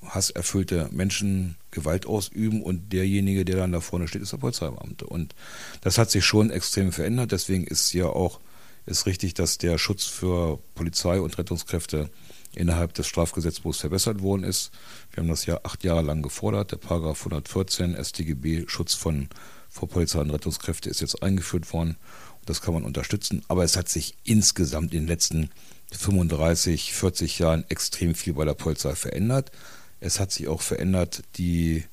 hasserfüllte 0.07 0.89
Menschen 0.92 1.56
Gewalt 1.71 2.06
ausüben 2.06 2.62
und 2.62 2.94
derjenige, 2.94 3.44
der 3.44 3.57
dann 3.57 3.71
da 3.71 3.81
vorne 3.81 4.07
steht, 4.07 4.21
ist 4.21 4.31
der 4.31 4.38
Polizeibeamte. 4.38 5.06
Und 5.06 5.36
das 5.81 5.97
hat 5.97 6.09
sich 6.09 6.24
schon 6.24 6.51
extrem 6.51 6.92
verändert. 6.92 7.31
Deswegen 7.31 7.65
ist 7.65 7.92
ja 7.94 8.06
auch 8.06 8.39
ist 8.86 9.07
richtig, 9.07 9.33
dass 9.33 9.57
der 9.57 9.77
Schutz 9.77 10.06
für 10.06 10.59
Polizei 10.75 11.19
und 11.19 11.38
Rettungskräfte 11.38 12.09
innerhalb 12.56 12.94
des 12.94 13.07
Strafgesetzbuchs 13.07 13.80
verbessert 13.80 14.22
worden 14.22 14.44
ist. 14.44 14.72
Wir 15.12 15.22
haben 15.22 15.30
das 15.30 15.46
ja 15.46 15.60
acht 15.63 15.84
Jahre 15.84 16.02
lang 16.02 16.22
gefordert. 16.22 16.72
Der 16.72 16.78
Paragraph 16.78 17.19
114 17.19 17.96
StGB 18.04 18.66
Schutz 18.68 18.94
von 18.94 19.30
vor 19.69 19.90
Polizei 19.90 20.19
und 20.19 20.31
Rettungskräfte 20.31 20.90
ist 20.90 21.02
jetzt 21.02 21.22
eingeführt 21.22 21.74
worden. 21.74 21.98
Das 22.46 22.62
kann 22.62 22.74
man 22.74 22.84
unterstützen. 22.84 23.44
Aber 23.48 23.63
es 23.63 23.75
hat 23.75 23.90
sich 23.90 24.16
insgesamt 24.24 24.94
in 24.94 25.02
den 25.02 25.07
letzten 25.07 25.50
35, 25.92 26.94
40 26.94 27.40
Jahren 27.40 27.66
extrem 27.69 28.16
viel 28.16 28.34
bei 28.34 28.46
der 28.46 28.54
Polizei 28.54 28.96
verändert. 28.96 29.52
Es 30.00 30.19
hat 30.19 30.31
sich 30.31 30.48
auch 30.48 30.62
verändert 30.62 31.24
die 31.38 31.84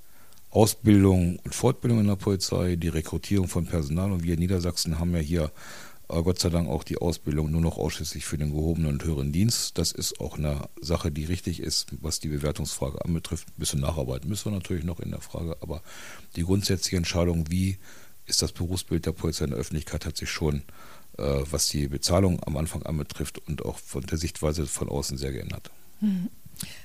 Ausbildung 0.50 1.38
und 1.44 1.54
Fortbildung 1.54 2.00
in 2.00 2.06
der 2.06 2.16
Polizei, 2.16 2.76
die 2.76 2.88
Rekrutierung 2.88 3.48
von 3.48 3.66
Personal. 3.66 4.12
Und 4.12 4.22
wir 4.22 4.34
in 4.34 4.40
Niedersachsen 4.40 4.98
haben 4.98 5.12
ja 5.14 5.20
hier 5.20 5.50
Gott 6.20 6.38
sei 6.38 6.50
Dank 6.50 6.68
auch 6.68 6.84
die 6.84 6.98
Ausbildung 6.98 7.50
nur 7.50 7.60
noch 7.60 7.78
ausschließlich 7.78 8.24
für 8.24 8.36
den 8.36 8.50
gehobenen 8.50 8.92
und 8.92 9.04
höheren 9.04 9.32
Dienst. 9.32 9.78
Das 9.78 9.92
ist 9.92 10.20
auch 10.20 10.36
eine 10.36 10.68
Sache, 10.80 11.10
die 11.10 11.24
richtig 11.24 11.60
ist, 11.60 11.86
was 12.00 12.20
die 12.20 12.28
Bewertungsfrage 12.28 13.02
anbetrifft. 13.04 13.48
Ein 13.48 13.58
bisschen 13.58 13.80
nacharbeiten 13.80 14.28
müssen 14.28 14.46
wir 14.46 14.58
natürlich 14.58 14.84
noch 14.84 15.00
in 15.00 15.10
der 15.10 15.20
Frage, 15.20 15.56
aber 15.60 15.82
die 16.36 16.42
grundsätzliche 16.42 16.96
Entscheidung, 16.96 17.50
wie 17.50 17.78
ist 18.26 18.42
das 18.42 18.52
Berufsbild 18.52 19.06
der 19.06 19.12
Polizei 19.12 19.44
in 19.44 19.50
der 19.50 19.58
Öffentlichkeit, 19.58 20.06
hat 20.06 20.16
sich 20.16 20.30
schon, 20.30 20.62
äh, 21.18 21.40
was 21.50 21.68
die 21.68 21.88
Bezahlung 21.88 22.42
am 22.44 22.56
Anfang 22.56 22.82
anbetrifft 22.82 23.38
und 23.48 23.64
auch 23.64 23.78
von 23.78 24.02
der 24.02 24.18
Sichtweise 24.18 24.66
von 24.66 24.88
außen 24.88 25.16
sehr 25.16 25.32
geändert. 25.32 25.70
Mhm. 26.00 26.28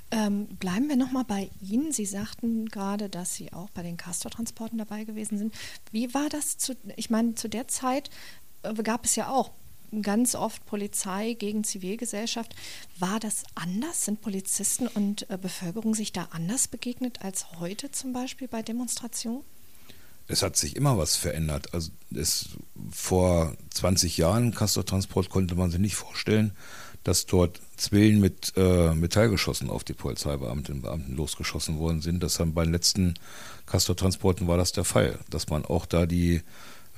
Ähm, 0.09 0.47
bleiben 0.57 0.87
wir 0.87 0.95
nochmal 0.95 1.25
bei 1.25 1.49
Ihnen. 1.61 1.91
Sie 1.91 2.05
sagten 2.05 2.67
gerade, 2.69 3.09
dass 3.09 3.35
Sie 3.35 3.51
auch 3.51 3.69
bei 3.71 3.83
den 3.83 3.97
Castor-Transporten 3.97 4.77
dabei 4.77 5.03
gewesen 5.03 5.37
sind. 5.37 5.53
Wie 5.91 6.13
war 6.13 6.29
das 6.29 6.57
zu, 6.57 6.75
ich 6.95 7.09
meine, 7.09 7.35
zu 7.35 7.49
der 7.49 7.67
Zeit 7.67 8.09
gab 8.83 9.05
es 9.05 9.15
ja 9.15 9.29
auch 9.29 9.51
ganz 10.01 10.35
oft 10.35 10.65
Polizei 10.65 11.33
gegen 11.33 11.63
Zivilgesellschaft. 11.63 12.55
War 12.99 13.19
das 13.19 13.43
anders? 13.55 14.05
Sind 14.05 14.21
Polizisten 14.21 14.87
und 14.87 15.29
äh, 15.29 15.37
Bevölkerung 15.37 15.95
sich 15.95 16.11
da 16.11 16.27
anders 16.31 16.67
begegnet 16.67 17.21
als 17.21 17.59
heute 17.59 17.91
zum 17.91 18.13
Beispiel 18.13 18.47
bei 18.47 18.61
Demonstrationen? 18.61 19.43
Es 20.27 20.41
hat 20.41 20.57
sich 20.57 20.75
immer 20.75 20.97
was 20.97 21.15
verändert. 21.15 21.73
Also 21.73 21.91
es, 22.13 22.49
vor 22.91 23.55
20 23.69 24.17
Jahren 24.17 24.53
Castor-Transport 24.53 25.29
konnte 25.29 25.55
man 25.55 25.71
sich 25.71 25.79
nicht 25.79 25.95
vorstellen, 25.95 26.51
dass 27.05 27.25
dort 27.25 27.61
Zwillen 27.77 28.19
mit 28.19 28.51
äh, 28.57 28.93
Metallgeschossen 28.93 29.69
auf 29.69 29.85
die 29.85 29.93
Polizeibeamtinnen 29.93 30.79
und 30.79 30.89
Beamten 30.89 31.15
losgeschossen 31.15 31.79
worden 31.79 32.01
sind. 32.01 32.21
Das 32.21 32.41
haben 32.41 32.53
bei 32.53 32.65
den 32.65 32.73
letzten 32.73 33.13
Castor-Transporten 33.67 34.47
war 34.47 34.57
das 34.57 34.73
der 34.73 34.83
Fall, 34.83 35.17
dass 35.29 35.47
man 35.47 35.63
auch 35.63 35.85
da 35.85 36.05
die 36.05 36.41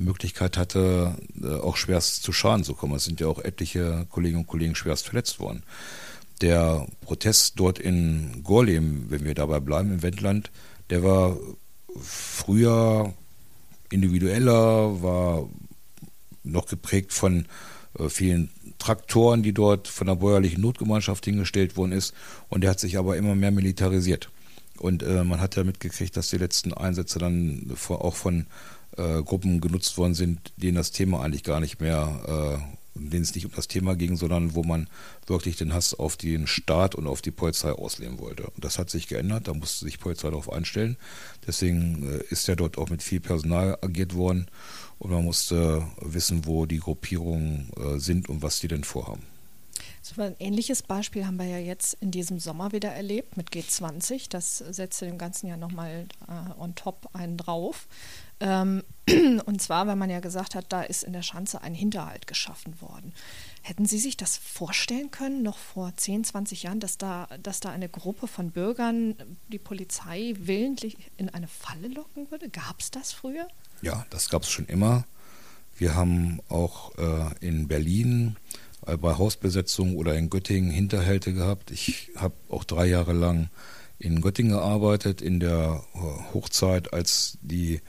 Möglichkeit 0.03 0.57
hatte, 0.57 1.15
äh, 1.41 1.47
auch 1.47 1.77
schwerst 1.77 2.23
zu 2.23 2.31
Schaden 2.31 2.63
zu 2.63 2.73
kommen. 2.73 2.95
Es 2.95 3.05
sind 3.05 3.19
ja 3.19 3.27
auch 3.27 3.39
etliche 3.39 4.05
Kolleginnen 4.09 4.41
und 4.43 4.47
Kollegen 4.47 4.75
schwerst 4.75 5.05
verletzt 5.05 5.39
worden. 5.39 5.63
Der 6.41 6.87
Protest 7.01 7.59
dort 7.59 7.79
in 7.79 8.43
Gorleben, 8.43 9.07
wenn 9.09 9.25
wir 9.25 9.35
dabei 9.35 9.59
bleiben 9.59 9.91
im 9.91 10.01
Wendland, 10.01 10.51
der 10.89 11.03
war 11.03 11.37
früher 12.01 13.13
individueller, 13.91 15.01
war 15.01 15.49
noch 16.43 16.67
geprägt 16.67 17.13
von 17.13 17.45
äh, 17.97 18.09
vielen 18.09 18.49
Traktoren, 18.77 19.43
die 19.43 19.53
dort 19.53 19.87
von 19.87 20.07
der 20.07 20.15
bäuerlichen 20.15 20.61
Notgemeinschaft 20.61 21.25
hingestellt 21.25 21.75
worden 21.75 21.91
ist. 21.91 22.13
Und 22.47 22.61
der 22.61 22.71
hat 22.71 22.79
sich 22.79 22.97
aber 22.97 23.17
immer 23.17 23.35
mehr 23.35 23.51
militarisiert. 23.51 24.29
Und 24.77 25.03
äh, 25.03 25.23
man 25.23 25.41
hat 25.41 25.57
ja 25.57 25.63
mitgekriegt, 25.63 26.15
dass 26.15 26.29
die 26.29 26.37
letzten 26.37 26.73
Einsätze 26.73 27.19
dann 27.19 27.69
auch 27.89 28.15
von 28.15 28.45
äh, 28.99 29.23
Gruppen 29.23 29.61
genutzt 29.61 29.97
worden 29.97 30.13
sind, 30.13 30.53
denen 30.57 30.75
das 30.75 30.91
Thema 30.91 31.21
eigentlich 31.21 31.43
gar 31.43 31.59
nicht 31.59 31.79
mehr 31.79 32.59
in 32.99 33.09
denen 33.09 33.23
es 33.23 33.33
nicht 33.35 33.45
um 33.45 33.51
das 33.55 33.67
Thema 33.67 33.95
ging, 33.95 34.15
sondern 34.15 34.55
wo 34.55 34.63
man 34.63 34.87
wirklich 35.27 35.55
den 35.55 35.73
Hass 35.73 35.93
auf 35.93 36.17
den 36.17 36.47
Staat 36.47 36.95
und 36.95 37.07
auf 37.07 37.21
die 37.21 37.31
Polizei 37.31 37.71
ausleben 37.71 38.19
wollte. 38.19 38.47
Und 38.47 38.63
das 38.63 38.77
hat 38.77 38.89
sich 38.89 39.07
geändert, 39.07 39.47
da 39.47 39.53
musste 39.53 39.85
sich 39.85 39.99
Polizei 39.99 40.29
darauf 40.29 40.51
einstellen. 40.51 40.97
Deswegen 41.47 42.19
äh, 42.19 42.23
ist 42.29 42.47
ja 42.47 42.55
dort 42.55 42.77
auch 42.77 42.89
mit 42.89 43.03
viel 43.03 43.19
Personal 43.19 43.77
agiert 43.81 44.15
worden 44.15 44.47
und 44.99 45.11
man 45.11 45.23
musste 45.23 45.85
wissen, 46.01 46.45
wo 46.45 46.65
die 46.65 46.79
Gruppierungen 46.79 47.71
äh, 47.77 47.99
sind 47.99 48.29
und 48.29 48.41
was 48.41 48.59
die 48.59 48.67
denn 48.67 48.83
vorhaben. 48.83 49.23
So 50.01 50.21
ein 50.21 50.35
ähnliches 50.39 50.81
Beispiel 50.81 51.25
haben 51.25 51.37
wir 51.37 51.45
ja 51.45 51.57
jetzt 51.57 51.97
in 52.01 52.09
diesem 52.09 52.39
Sommer 52.39 52.71
wieder 52.71 52.89
erlebt 52.89 53.37
mit 53.37 53.49
G20. 53.49 54.27
Das 54.29 54.57
setzte 54.57 55.05
dem 55.05 55.17
Ganzen 55.17 55.47
ja 55.47 55.57
nochmal 55.57 56.07
äh, 56.27 56.59
on 56.59 56.73
top 56.75 57.09
einen 57.13 57.37
drauf. 57.37 57.87
Ähm, 58.39 58.83
und 59.45 59.61
zwar, 59.61 59.87
weil 59.87 59.95
man 59.95 60.09
ja 60.09 60.19
gesagt 60.19 60.55
hat, 60.55 60.65
da 60.69 60.81
ist 60.81 61.03
in 61.03 61.13
der 61.13 61.21
Schanze 61.21 61.61
ein 61.61 61.73
Hinterhalt 61.73 62.27
geschaffen 62.27 62.79
worden. 62.81 63.13
Hätten 63.61 63.85
Sie 63.85 63.97
sich 63.97 64.17
das 64.17 64.37
vorstellen 64.37 65.11
können, 65.11 65.43
noch 65.43 65.57
vor 65.57 65.91
10, 65.95 66.23
20 66.23 66.63
Jahren, 66.63 66.79
dass 66.79 66.97
da, 66.97 67.27
dass 67.41 67.59
da 67.59 67.69
eine 67.69 67.89
Gruppe 67.89 68.27
von 68.27 68.51
Bürgern 68.51 69.15
die 69.49 69.59
Polizei 69.59 70.33
willentlich 70.37 70.97
in 71.17 71.29
eine 71.29 71.47
Falle 71.47 71.87
locken 71.87 72.31
würde? 72.31 72.49
Gab 72.49 72.79
es 72.79 72.91
das 72.91 73.11
früher? 73.11 73.47
Ja, 73.81 74.05
das 74.09 74.29
gab 74.29 74.43
es 74.43 74.49
schon 74.49 74.65
immer. 74.65 75.05
Wir 75.77 75.95
haben 75.95 76.39
auch 76.49 76.97
äh, 76.97 77.45
in 77.45 77.67
Berlin 77.67 78.35
äh, 78.85 78.97
bei 78.97 79.17
Hausbesetzungen 79.17 79.95
oder 79.95 80.15
in 80.15 80.29
Göttingen 80.29 80.71
Hinterhalte 80.71 81.33
gehabt. 81.33 81.71
Ich 81.71 82.11
habe 82.15 82.35
auch 82.49 82.63
drei 82.63 82.85
Jahre 82.85 83.13
lang 83.13 83.49
in 83.97 84.21
Göttingen 84.21 84.53
gearbeitet, 84.53 85.21
in 85.21 85.39
der 85.39 85.83
äh, 85.93 85.97
Hochzeit, 86.33 86.93
als 86.93 87.37
die 87.41 87.81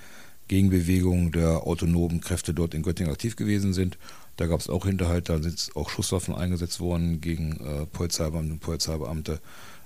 Gegenbewegungen 0.51 1.31
der 1.31 1.65
autonomen 1.65 2.21
Kräfte 2.21 2.53
dort 2.53 2.75
in 2.75 2.83
Göttingen 2.83 3.13
aktiv 3.13 3.37
gewesen 3.37 3.73
sind. 3.73 3.99
Da 4.35 4.47
gab 4.47 4.59
es 4.59 4.69
auch 4.69 4.85
Hinterhalte, 4.85 5.33
da 5.33 5.41
sind 5.41 5.71
auch 5.77 5.89
Schusswaffen 5.89 6.35
eingesetzt 6.35 6.81
worden 6.81 7.21
gegen 7.21 7.53
äh, 7.65 7.87
Polizeibeamte 7.87 8.55
und 8.55 8.59
Polizeibeamte. 8.59 9.41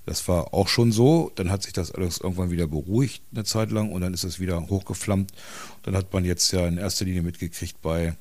Das 0.06 0.26
war 0.26 0.54
auch 0.54 0.68
schon 0.68 0.90
so. 0.90 1.30
Dann 1.34 1.50
hat 1.50 1.62
sich 1.62 1.74
das 1.74 1.92
alles 1.92 2.16
irgendwann 2.16 2.50
wieder 2.50 2.66
beruhigt 2.66 3.22
eine 3.34 3.44
Zeit 3.44 3.72
lang 3.72 3.92
und 3.92 4.00
dann 4.00 4.14
ist 4.14 4.24
es 4.24 4.40
wieder 4.40 4.58
hochgeflammt. 4.70 5.32
Dann 5.82 5.94
hat 5.94 6.14
man 6.14 6.24
jetzt 6.24 6.50
ja 6.52 6.66
in 6.66 6.78
erster 6.78 7.04
Linie 7.04 7.20
mitgekriegt 7.20 7.82
bei 7.82 8.16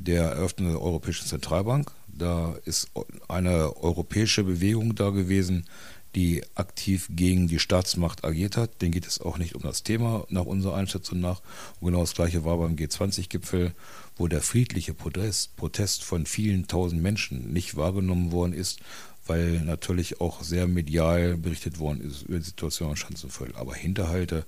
der 0.00 0.24
Eröffnung 0.30 0.70
der 0.70 0.82
Europäischen 0.82 1.28
Zentralbank. 1.28 1.92
Da 2.08 2.56
ist 2.64 2.90
eine 3.28 3.76
europäische 3.76 4.42
Bewegung 4.42 4.96
da 4.96 5.10
gewesen, 5.10 5.64
die 6.14 6.42
aktiv 6.54 7.08
gegen 7.10 7.48
die 7.48 7.58
Staatsmacht 7.58 8.24
agiert 8.24 8.56
hat. 8.56 8.82
Den 8.82 8.92
geht 8.92 9.06
es 9.06 9.20
auch 9.20 9.38
nicht 9.38 9.54
um 9.54 9.62
das 9.62 9.82
Thema 9.82 10.24
nach 10.28 10.44
unserer 10.44 10.76
Einschätzung 10.76 11.20
nach. 11.20 11.42
Und 11.80 11.88
genau 11.88 12.00
das 12.00 12.14
Gleiche 12.14 12.44
war 12.44 12.58
beim 12.58 12.76
G20-Gipfel, 12.76 13.72
wo 14.16 14.28
der 14.28 14.42
friedliche 14.42 14.94
Protest, 14.94 15.56
Protest 15.56 16.04
von 16.04 16.26
vielen 16.26 16.68
tausend 16.68 17.02
Menschen 17.02 17.52
nicht 17.52 17.76
wahrgenommen 17.76 18.32
worden 18.32 18.52
ist, 18.52 18.80
weil 19.26 19.60
natürlich 19.60 20.20
auch 20.20 20.42
sehr 20.42 20.68
medial 20.68 21.36
berichtet 21.36 21.78
worden 21.78 22.00
ist 22.00 22.22
über 22.22 22.38
die 22.38 22.44
Situation 22.44 22.90
in 22.90 22.96
Schanzenviertel. 22.96 23.56
Aber 23.56 23.74
Hinterhalte, 23.74 24.44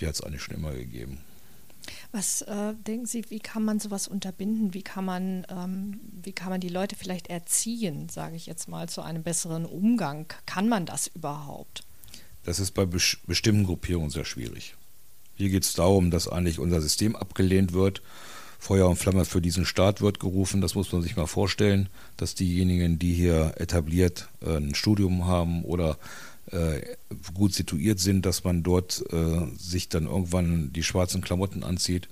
die 0.00 0.06
hat 0.06 0.14
es 0.14 0.22
eigentlich 0.22 0.42
schon 0.42 0.56
immer 0.56 0.72
gegeben. 0.72 1.20
Was 2.12 2.42
äh, 2.42 2.74
denken 2.86 3.06
Sie, 3.06 3.24
wie 3.28 3.40
kann 3.40 3.64
man 3.64 3.80
sowas 3.80 4.08
unterbinden? 4.08 4.74
Wie 4.74 4.82
kann 4.82 5.04
man, 5.04 5.46
ähm, 5.48 6.00
wie 6.22 6.32
kann 6.32 6.50
man 6.50 6.60
die 6.60 6.68
Leute 6.68 6.96
vielleicht 6.96 7.28
erziehen, 7.28 8.08
sage 8.08 8.36
ich 8.36 8.46
jetzt 8.46 8.68
mal, 8.68 8.88
zu 8.88 9.02
einem 9.02 9.22
besseren 9.22 9.64
Umgang? 9.64 10.26
Kann 10.46 10.68
man 10.68 10.86
das 10.86 11.08
überhaupt? 11.08 11.84
Das 12.44 12.60
ist 12.60 12.72
bei 12.72 12.84
bes 12.84 13.18
bestimmten 13.26 13.64
Gruppierungen 13.64 14.10
sehr 14.10 14.24
schwierig. 14.24 14.76
Hier 15.36 15.48
geht 15.48 15.64
es 15.64 15.74
darum, 15.74 16.10
dass 16.10 16.28
eigentlich 16.28 16.58
unser 16.58 16.80
System 16.80 17.16
abgelehnt 17.16 17.72
wird. 17.72 18.02
Feuer 18.58 18.88
und 18.88 18.96
Flamme 18.96 19.24
für 19.24 19.42
diesen 19.42 19.66
Staat 19.66 20.00
wird 20.00 20.20
gerufen. 20.20 20.60
Das 20.60 20.74
muss 20.74 20.92
man 20.92 21.02
sich 21.02 21.16
mal 21.16 21.26
vorstellen, 21.26 21.88
dass 22.16 22.34
diejenigen, 22.34 22.98
die 22.98 23.12
hier 23.12 23.54
etabliert 23.56 24.28
äh, 24.40 24.56
ein 24.56 24.74
Studium 24.74 25.26
haben 25.26 25.64
oder 25.64 25.98
gut 27.34 27.54
situiert 27.54 27.98
sind, 27.98 28.26
dass 28.26 28.44
man 28.44 28.62
dort 28.62 29.04
äh, 29.12 29.46
sich 29.56 29.88
dann 29.88 30.06
irgendwann 30.06 30.72
die 30.72 30.82
schwarzen 30.82 31.20
Klamotten 31.20 31.62
anzieht 31.62 32.08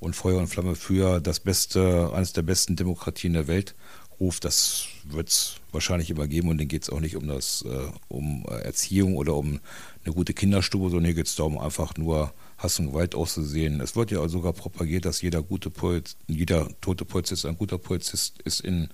und 0.00 0.16
Feuer 0.16 0.38
und 0.38 0.48
Flamme 0.48 0.74
für 0.74 1.20
das 1.20 1.40
beste, 1.40 2.12
eines 2.12 2.32
der 2.32 2.42
besten 2.42 2.76
Demokratien 2.76 3.32
der 3.32 3.48
Welt 3.48 3.74
ruft, 4.18 4.44
das 4.44 4.86
wird 5.04 5.28
es 5.28 5.56
wahrscheinlich 5.72 6.10
immer 6.10 6.26
geben 6.26 6.48
und 6.48 6.58
denen 6.58 6.68
geht 6.68 6.82
es 6.82 6.90
auch 6.90 7.00
nicht 7.00 7.16
um 7.16 7.28
das, 7.28 7.64
äh, 7.66 7.90
um 8.08 8.44
Erziehung 8.46 9.16
oder 9.16 9.34
um 9.34 9.60
eine 10.04 10.14
gute 10.14 10.34
Kinderstube, 10.34 10.90
sondern 10.90 11.06
hier 11.06 11.14
geht 11.14 11.26
es 11.26 11.36
darum, 11.36 11.58
einfach 11.58 11.96
nur 11.96 12.32
Hass 12.58 12.78
und 12.78 12.88
Gewalt 12.88 13.14
auszusehen. 13.14 13.80
Es 13.80 13.96
wird 13.96 14.10
ja 14.10 14.26
sogar 14.28 14.52
propagiert, 14.52 15.04
dass 15.04 15.20
jeder 15.20 15.42
gute 15.42 15.70
Poliz 15.70 16.16
jeder 16.26 16.68
tote 16.80 17.04
Polizist 17.04 17.44
ein 17.44 17.58
guter 17.58 17.78
Polizist 17.78 18.40
ist 18.42 18.60
in 18.60 18.88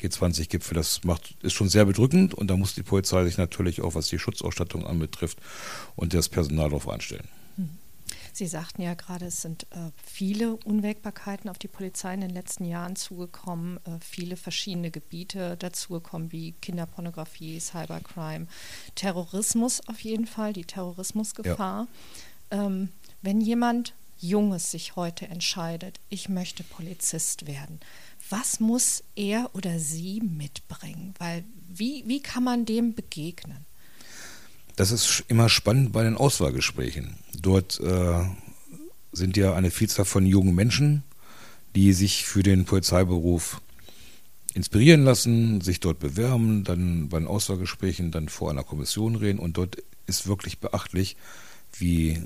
G20-Gipfel. 0.00 0.74
Das 0.74 1.04
macht, 1.04 1.36
ist 1.42 1.54
schon 1.54 1.68
sehr 1.68 1.86
bedrückend 1.86 2.34
und 2.34 2.48
da 2.48 2.56
muss 2.56 2.74
die 2.74 2.82
Polizei 2.82 3.24
sich 3.24 3.38
natürlich 3.38 3.80
auch, 3.80 3.94
was 3.94 4.08
die 4.08 4.18
Schutzausstattung 4.18 4.86
anbetrifft, 4.86 5.38
und 5.94 6.12
das 6.12 6.28
Personal 6.28 6.68
darauf 6.68 6.88
einstellen. 6.88 7.26
Hm. 7.56 7.70
Sie 8.32 8.46
sagten 8.46 8.82
ja 8.82 8.92
gerade, 8.92 9.26
es 9.26 9.40
sind 9.40 9.64
äh, 9.70 9.90
viele 10.04 10.56
Unwägbarkeiten 10.56 11.48
auf 11.48 11.58
die 11.58 11.68
Polizei 11.68 12.12
in 12.12 12.20
den 12.20 12.30
letzten 12.30 12.66
Jahren 12.66 12.94
zugekommen, 12.94 13.78
äh, 13.86 13.98
viele 14.00 14.36
verschiedene 14.36 14.90
Gebiete 14.90 15.56
dazugekommen, 15.56 16.32
wie 16.32 16.52
Kinderpornografie, 16.52 17.58
Cybercrime, 17.60 18.46
Terrorismus 18.94 19.80
auf 19.88 20.00
jeden 20.00 20.26
Fall, 20.26 20.52
die 20.52 20.66
Terrorismusgefahr. 20.66 21.88
Ja. 22.52 22.66
Ähm, 22.66 22.90
wenn 23.26 23.40
jemand 23.40 23.92
Junges 24.20 24.70
sich 24.70 24.94
heute 24.94 25.26
entscheidet, 25.26 25.98
ich 26.08 26.28
möchte 26.28 26.62
Polizist 26.62 27.48
werden, 27.48 27.80
was 28.30 28.60
muss 28.60 29.02
er 29.16 29.50
oder 29.52 29.80
sie 29.80 30.20
mitbringen? 30.20 31.12
Weil 31.18 31.42
wie, 31.68 32.04
wie 32.06 32.22
kann 32.22 32.44
man 32.44 32.64
dem 32.64 32.94
begegnen? 32.94 33.66
Das 34.76 34.92
ist 34.92 35.24
immer 35.26 35.48
spannend 35.48 35.92
bei 35.92 36.04
den 36.04 36.16
Auswahlgesprächen. 36.16 37.16
Dort 37.34 37.80
äh, 37.80 38.24
sind 39.10 39.36
ja 39.36 39.54
eine 39.54 39.72
Vielzahl 39.72 40.04
von 40.04 40.24
jungen 40.24 40.54
Menschen, 40.54 41.02
die 41.74 41.94
sich 41.94 42.26
für 42.26 42.44
den 42.44 42.64
Polizeiberuf 42.64 43.60
inspirieren 44.54 45.02
lassen, 45.02 45.60
sich 45.62 45.80
dort 45.80 45.98
bewerben, 45.98 46.62
dann 46.62 47.08
bei 47.08 47.18
den 47.18 47.26
Auswahlgesprächen 47.26 48.12
dann 48.12 48.28
vor 48.28 48.50
einer 48.50 48.62
Kommission 48.62 49.16
reden 49.16 49.40
und 49.40 49.56
dort 49.56 49.78
ist 50.06 50.28
wirklich 50.28 50.60
beachtlich, 50.60 51.16
wie 51.76 52.22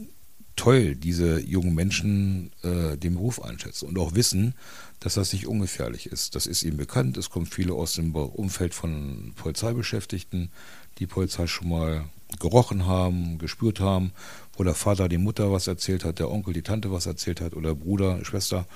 toll 0.60 0.94
diese 0.94 1.40
jungen 1.40 1.74
Menschen 1.74 2.52
äh, 2.62 2.98
den 2.98 3.14
Beruf 3.14 3.42
einschätzen 3.42 3.88
und 3.88 3.98
auch 3.98 4.14
wissen, 4.14 4.54
dass 5.00 5.14
das 5.14 5.32
nicht 5.32 5.46
ungefährlich 5.46 6.04
ist. 6.04 6.34
Das 6.34 6.46
ist 6.46 6.62
ihnen 6.62 6.76
bekannt. 6.76 7.16
Es 7.16 7.30
kommen 7.30 7.46
viele 7.46 7.72
aus 7.72 7.94
dem 7.94 8.14
Umfeld 8.14 8.74
von 8.74 9.32
Polizeibeschäftigten, 9.36 10.50
die 10.98 11.06
Polizei 11.06 11.46
schon 11.46 11.70
mal 11.70 12.04
gerochen 12.38 12.84
haben, 12.84 13.38
gespürt 13.38 13.80
haben, 13.80 14.12
wo 14.54 14.62
der 14.62 14.74
Vater 14.74 15.08
die 15.08 15.16
Mutter 15.16 15.50
was 15.50 15.66
erzählt 15.66 16.04
hat, 16.04 16.18
der 16.18 16.30
Onkel 16.30 16.52
die 16.52 16.60
Tante 16.60 16.92
was 16.92 17.06
erzählt 17.06 17.40
hat 17.40 17.54
oder 17.54 17.74
Bruder, 17.74 18.22
Schwester. 18.26 18.66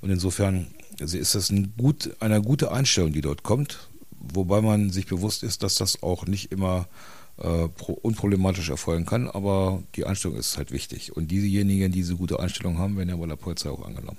Und 0.00 0.10
insofern 0.10 0.68
ist 1.00 1.34
das 1.34 1.50
ein 1.50 1.74
gut, 1.76 2.14
eine 2.20 2.42
gute 2.42 2.70
Einstellung, 2.70 3.12
die 3.12 3.22
dort 3.22 3.42
kommt, 3.42 3.88
wobei 4.20 4.60
man 4.60 4.90
sich 4.90 5.06
bewusst 5.06 5.42
ist, 5.42 5.64
dass 5.64 5.74
das 5.74 6.00
auch 6.00 6.26
nicht 6.26 6.52
immer 6.52 6.86
äh, 7.38 7.68
unproblematisch 8.02 8.70
erfolgen 8.70 9.06
kann, 9.06 9.28
aber 9.28 9.82
die 9.96 10.04
Einstellung 10.04 10.36
ist 10.36 10.56
halt 10.56 10.70
wichtig. 10.70 11.16
Und 11.16 11.28
diejenigen, 11.28 11.90
die 11.90 11.98
diese 11.98 12.16
gute 12.16 12.38
Einstellung 12.40 12.78
haben, 12.78 12.96
werden 12.96 13.08
ja 13.08 13.16
bei 13.16 13.26
der 13.26 13.36
Polizei 13.36 13.70
auch 13.70 13.84
angenommen. 13.84 14.18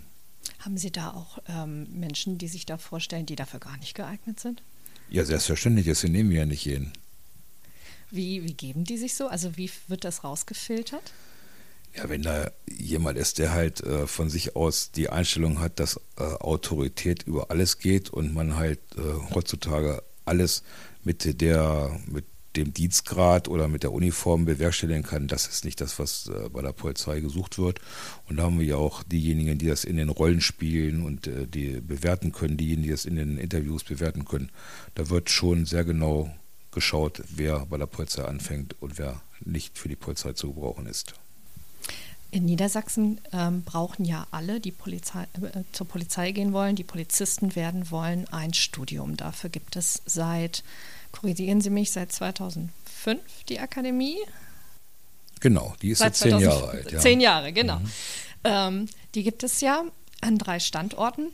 Haben 0.59 0.77
Sie 0.77 0.91
da 0.91 1.11
auch 1.11 1.37
ähm, 1.47 1.87
Menschen, 1.91 2.37
die 2.37 2.47
sich 2.47 2.65
da 2.65 2.77
vorstellen, 2.77 3.25
die 3.25 3.35
dafür 3.35 3.59
gar 3.59 3.77
nicht 3.77 3.95
geeignet 3.95 4.39
sind? 4.39 4.63
Ja, 5.09 5.23
selbstverständlich. 5.23 5.85
Deswegen 5.85 6.13
nehmen 6.13 6.31
wir 6.31 6.39
ja 6.39 6.45
nicht 6.45 6.65
jeden. 6.65 6.91
Wie, 8.11 8.43
wie 8.43 8.53
geben 8.53 8.83
die 8.83 8.97
sich 8.97 9.15
so? 9.15 9.27
Also 9.27 9.57
wie 9.57 9.69
wird 9.87 10.03
das 10.03 10.23
rausgefiltert? 10.23 11.13
Ja, 11.95 12.09
wenn 12.09 12.23
da 12.23 12.51
jemand 12.67 13.17
ist, 13.17 13.37
der 13.37 13.53
halt 13.53 13.81
äh, 13.81 14.07
von 14.07 14.29
sich 14.29 14.55
aus 14.55 14.91
die 14.91 15.09
Einstellung 15.09 15.59
hat, 15.59 15.79
dass 15.79 15.99
äh, 16.17 16.23
Autorität 16.23 17.23
über 17.23 17.51
alles 17.51 17.77
geht 17.77 18.09
und 18.09 18.33
man 18.33 18.57
halt 18.57 18.79
äh, 18.97 19.33
heutzutage 19.33 20.03
alles 20.25 20.63
mit 21.03 21.41
der, 21.41 21.99
mit 22.07 22.25
dem 22.57 22.73
Dienstgrad 22.73 23.47
oder 23.47 23.67
mit 23.67 23.83
der 23.83 23.91
Uniform 23.91 24.45
bewerkstelligen 24.45 25.03
kann, 25.03 25.27
das 25.27 25.47
ist 25.47 25.65
nicht 25.65 25.81
das, 25.81 25.99
was 25.99 26.27
äh, 26.27 26.49
bei 26.49 26.61
der 26.61 26.73
Polizei 26.73 27.19
gesucht 27.19 27.57
wird. 27.57 27.79
Und 28.27 28.37
da 28.37 28.43
haben 28.43 28.59
wir 28.59 28.65
ja 28.65 28.77
auch 28.77 29.03
diejenigen, 29.03 29.57
die 29.57 29.67
das 29.67 29.83
in 29.83 29.97
den 29.97 30.09
Rollen 30.09 30.41
spielen 30.41 31.03
und 31.03 31.27
äh, 31.27 31.47
die 31.47 31.81
bewerten 31.81 32.31
können, 32.31 32.57
diejenigen, 32.57 32.83
die 32.83 32.91
das 32.91 33.05
in 33.05 33.15
den 33.15 33.37
Interviews 33.37 33.83
bewerten 33.83 34.25
können. 34.25 34.49
Da 34.95 35.09
wird 35.09 35.29
schon 35.29 35.65
sehr 35.65 35.83
genau 35.83 36.33
geschaut, 36.71 37.23
wer 37.29 37.65
bei 37.65 37.77
der 37.77 37.87
Polizei 37.87 38.23
anfängt 38.23 38.75
und 38.81 38.97
wer 38.97 39.21
nicht 39.43 39.77
für 39.77 39.89
die 39.89 39.95
Polizei 39.95 40.33
zu 40.33 40.53
gebrauchen 40.53 40.85
ist. 40.85 41.13
In 42.31 42.45
Niedersachsen 42.45 43.21
ähm, 43.31 43.61
brauchen 43.63 44.03
ja 44.03 44.27
alle, 44.31 44.59
die 44.59 44.73
Polizei, 44.73 45.23
äh, 45.41 45.63
zur 45.71 45.87
Polizei 45.87 46.33
gehen 46.33 46.51
wollen, 46.51 46.75
die 46.75 46.83
Polizisten 46.83 47.55
werden 47.55 47.89
wollen, 47.91 48.27
ein 48.27 48.53
Studium. 48.53 49.15
Dafür 49.15 49.49
gibt 49.49 49.77
es 49.77 50.01
seit 50.05 50.63
korrigieren 51.15 51.61
Sie 51.61 51.69
mich, 51.69 51.91
seit 51.91 52.11
2005 52.11 53.21
die 53.49 53.59
Akademie. 53.59 54.17
Genau, 55.39 55.75
die 55.81 55.91
ist 55.91 55.99
seit 55.99 56.15
zehn 56.15 56.39
Jahre 56.39 56.69
alt. 56.69 56.91
Ja. 56.91 56.99
Zehn 56.99 57.21
Jahre, 57.21 57.53
genau. 57.53 57.79
Mhm. 57.79 57.91
Ähm, 58.43 58.85
die 59.15 59.23
gibt 59.23 59.43
es 59.43 59.61
ja 59.61 59.83
an 60.21 60.37
drei 60.37 60.59
Standorten. 60.59 61.31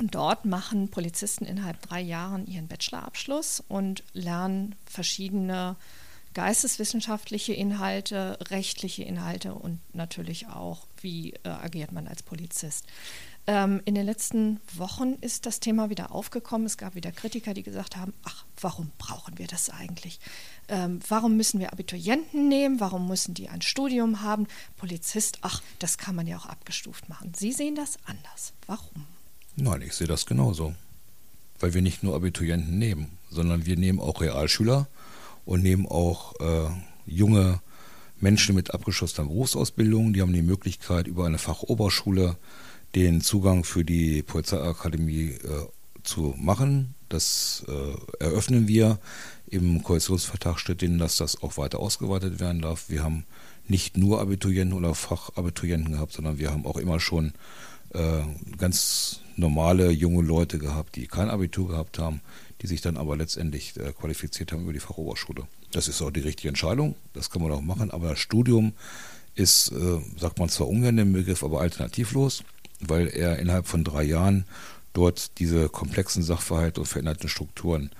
Und 0.00 0.14
dort 0.14 0.46
machen 0.46 0.88
Polizisten 0.88 1.44
innerhalb 1.44 1.80
drei 1.82 2.00
Jahren 2.00 2.46
ihren 2.46 2.66
Bachelorabschluss 2.66 3.62
und 3.68 4.02
lernen 4.14 4.74
verschiedene 4.86 5.76
geisteswissenschaftliche 6.34 7.52
Inhalte, 7.52 8.38
rechtliche 8.50 9.02
Inhalte 9.02 9.54
und 9.54 9.80
natürlich 9.92 10.48
auch, 10.48 10.86
wie 11.00 11.34
äh, 11.44 11.48
agiert 11.48 11.92
man 11.92 12.08
als 12.08 12.22
Polizist. 12.22 12.86
Ähm, 13.46 13.82
in 13.86 13.96
den 13.96 14.06
letzten 14.06 14.60
Wochen 14.76 15.14
ist 15.20 15.46
das 15.46 15.58
Thema 15.58 15.90
wieder 15.90 16.12
aufgekommen. 16.12 16.64
Es 16.64 16.76
gab 16.76 16.94
wieder 16.94 17.10
Kritiker, 17.10 17.54
die 17.54 17.64
gesagt 17.64 17.96
haben, 17.96 18.14
ach, 18.22 18.44
warum 18.60 18.92
brauchen 18.98 19.36
wir 19.38 19.48
das 19.48 19.68
eigentlich? 19.68 20.20
Ähm, 20.68 21.00
warum 21.08 21.36
müssen 21.36 21.58
wir 21.58 21.72
Abiturienten 21.72 22.48
nehmen? 22.48 22.78
Warum 22.78 23.08
müssen 23.08 23.34
die 23.34 23.48
ein 23.48 23.60
Studium 23.60 24.22
haben? 24.22 24.46
Polizist, 24.76 25.38
ach, 25.42 25.60
das 25.80 25.98
kann 25.98 26.14
man 26.14 26.28
ja 26.28 26.36
auch 26.36 26.46
abgestuft 26.46 27.08
machen. 27.08 27.32
Sie 27.36 27.50
sehen 27.50 27.74
das 27.74 27.98
anders. 28.04 28.52
Warum? 28.66 29.06
Nein, 29.56 29.82
ich 29.82 29.94
sehe 29.94 30.06
das 30.06 30.24
genauso. 30.24 30.74
Weil 31.58 31.74
wir 31.74 31.82
nicht 31.82 32.04
nur 32.04 32.14
Abiturienten 32.14 32.78
nehmen, 32.78 33.18
sondern 33.28 33.66
wir 33.66 33.76
nehmen 33.76 33.98
auch 33.98 34.20
Realschüler 34.20 34.86
und 35.44 35.62
nehmen 35.62 35.86
auch 35.86 36.38
äh, 36.40 36.70
junge 37.06 37.60
Menschen 38.20 38.54
mit 38.54 38.72
abgeschlossener 38.72 39.26
Berufsausbildung. 39.26 40.12
Die 40.12 40.22
haben 40.22 40.32
die 40.32 40.42
Möglichkeit, 40.42 41.08
über 41.08 41.26
eine 41.26 41.38
Fachoberschule 41.38 42.36
den 42.94 43.20
Zugang 43.20 43.64
für 43.64 43.84
die 43.84 44.22
Polizeiakademie 44.22 45.30
äh, 45.30 45.66
zu 46.02 46.34
machen. 46.38 46.94
Das 47.08 47.64
äh, 47.68 48.22
eröffnen 48.24 48.68
wir. 48.68 48.98
Im 49.46 49.82
Koalitionsvertrag 49.82 50.58
steht 50.58 50.82
drin, 50.82 50.98
dass 50.98 51.16
das 51.16 51.42
auch 51.42 51.56
weiter 51.58 51.78
ausgeweitet 51.78 52.40
werden 52.40 52.62
darf. 52.62 52.88
Wir 52.88 53.02
haben 53.02 53.24
nicht 53.68 53.96
nur 53.96 54.20
Abiturienten 54.20 54.76
oder 54.76 54.94
Fachabiturienten 54.94 55.92
gehabt, 55.92 56.12
sondern 56.12 56.38
wir 56.38 56.50
haben 56.50 56.66
auch 56.66 56.78
immer 56.78 57.00
schon 57.00 57.32
äh, 57.90 58.22
ganz 58.56 59.20
normale 59.36 59.90
junge 59.90 60.22
Leute 60.22 60.58
gehabt, 60.58 60.96
die 60.96 61.06
kein 61.06 61.30
Abitur 61.30 61.68
gehabt 61.68 61.98
haben, 61.98 62.20
die 62.60 62.66
sich 62.66 62.80
dann 62.80 62.96
aber 62.96 63.16
letztendlich 63.16 63.76
äh, 63.76 63.92
qualifiziert 63.92 64.52
haben 64.52 64.62
über 64.62 64.72
die 64.72 64.80
Fachoberschule. 64.80 65.46
Das 65.72 65.88
ist 65.88 66.02
auch 66.02 66.10
die 66.10 66.20
richtige 66.20 66.48
Entscheidung, 66.48 66.96
das 67.12 67.30
kann 67.30 67.42
man 67.42 67.52
auch 67.52 67.62
machen, 67.62 67.90
aber 67.90 68.10
das 68.10 68.18
Studium 68.18 68.72
ist, 69.34 69.72
äh, 69.72 70.00
sagt 70.18 70.38
man 70.38 70.48
zwar 70.48 70.68
ungern 70.68 70.96
den 70.96 71.12
Begriff, 71.12 71.42
aber 71.42 71.60
alternativlos 71.60 72.44
weil 72.88 73.08
er 73.08 73.38
innerhalb 73.38 73.66
von 73.66 73.84
drei 73.84 74.02
Jahren 74.02 74.44
dort 74.92 75.38
diese 75.38 75.68
komplexen 75.68 76.22
Sachverhalte 76.22 76.80
und 76.80 76.86
veränderten 76.86 77.28
Strukturen 77.28 77.90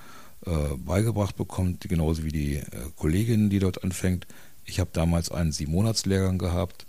äh, 0.47 0.77
beigebracht 0.77 1.37
bekommt, 1.37 1.89
genauso 1.89 2.25
wie 2.25 2.33
die 2.33 2.57
äh, 2.57 2.67
Kollegin, 2.97 3.51
die 3.51 3.59
dort 3.59 3.85
anfängt. 3.85 4.27
Ich 4.65 4.81
habe 4.81 4.91
damals 4.93 5.31
einen 5.31 5.53
Sieben-Monats-Lehrgang 5.53 6.39
gehabt, 6.39 6.87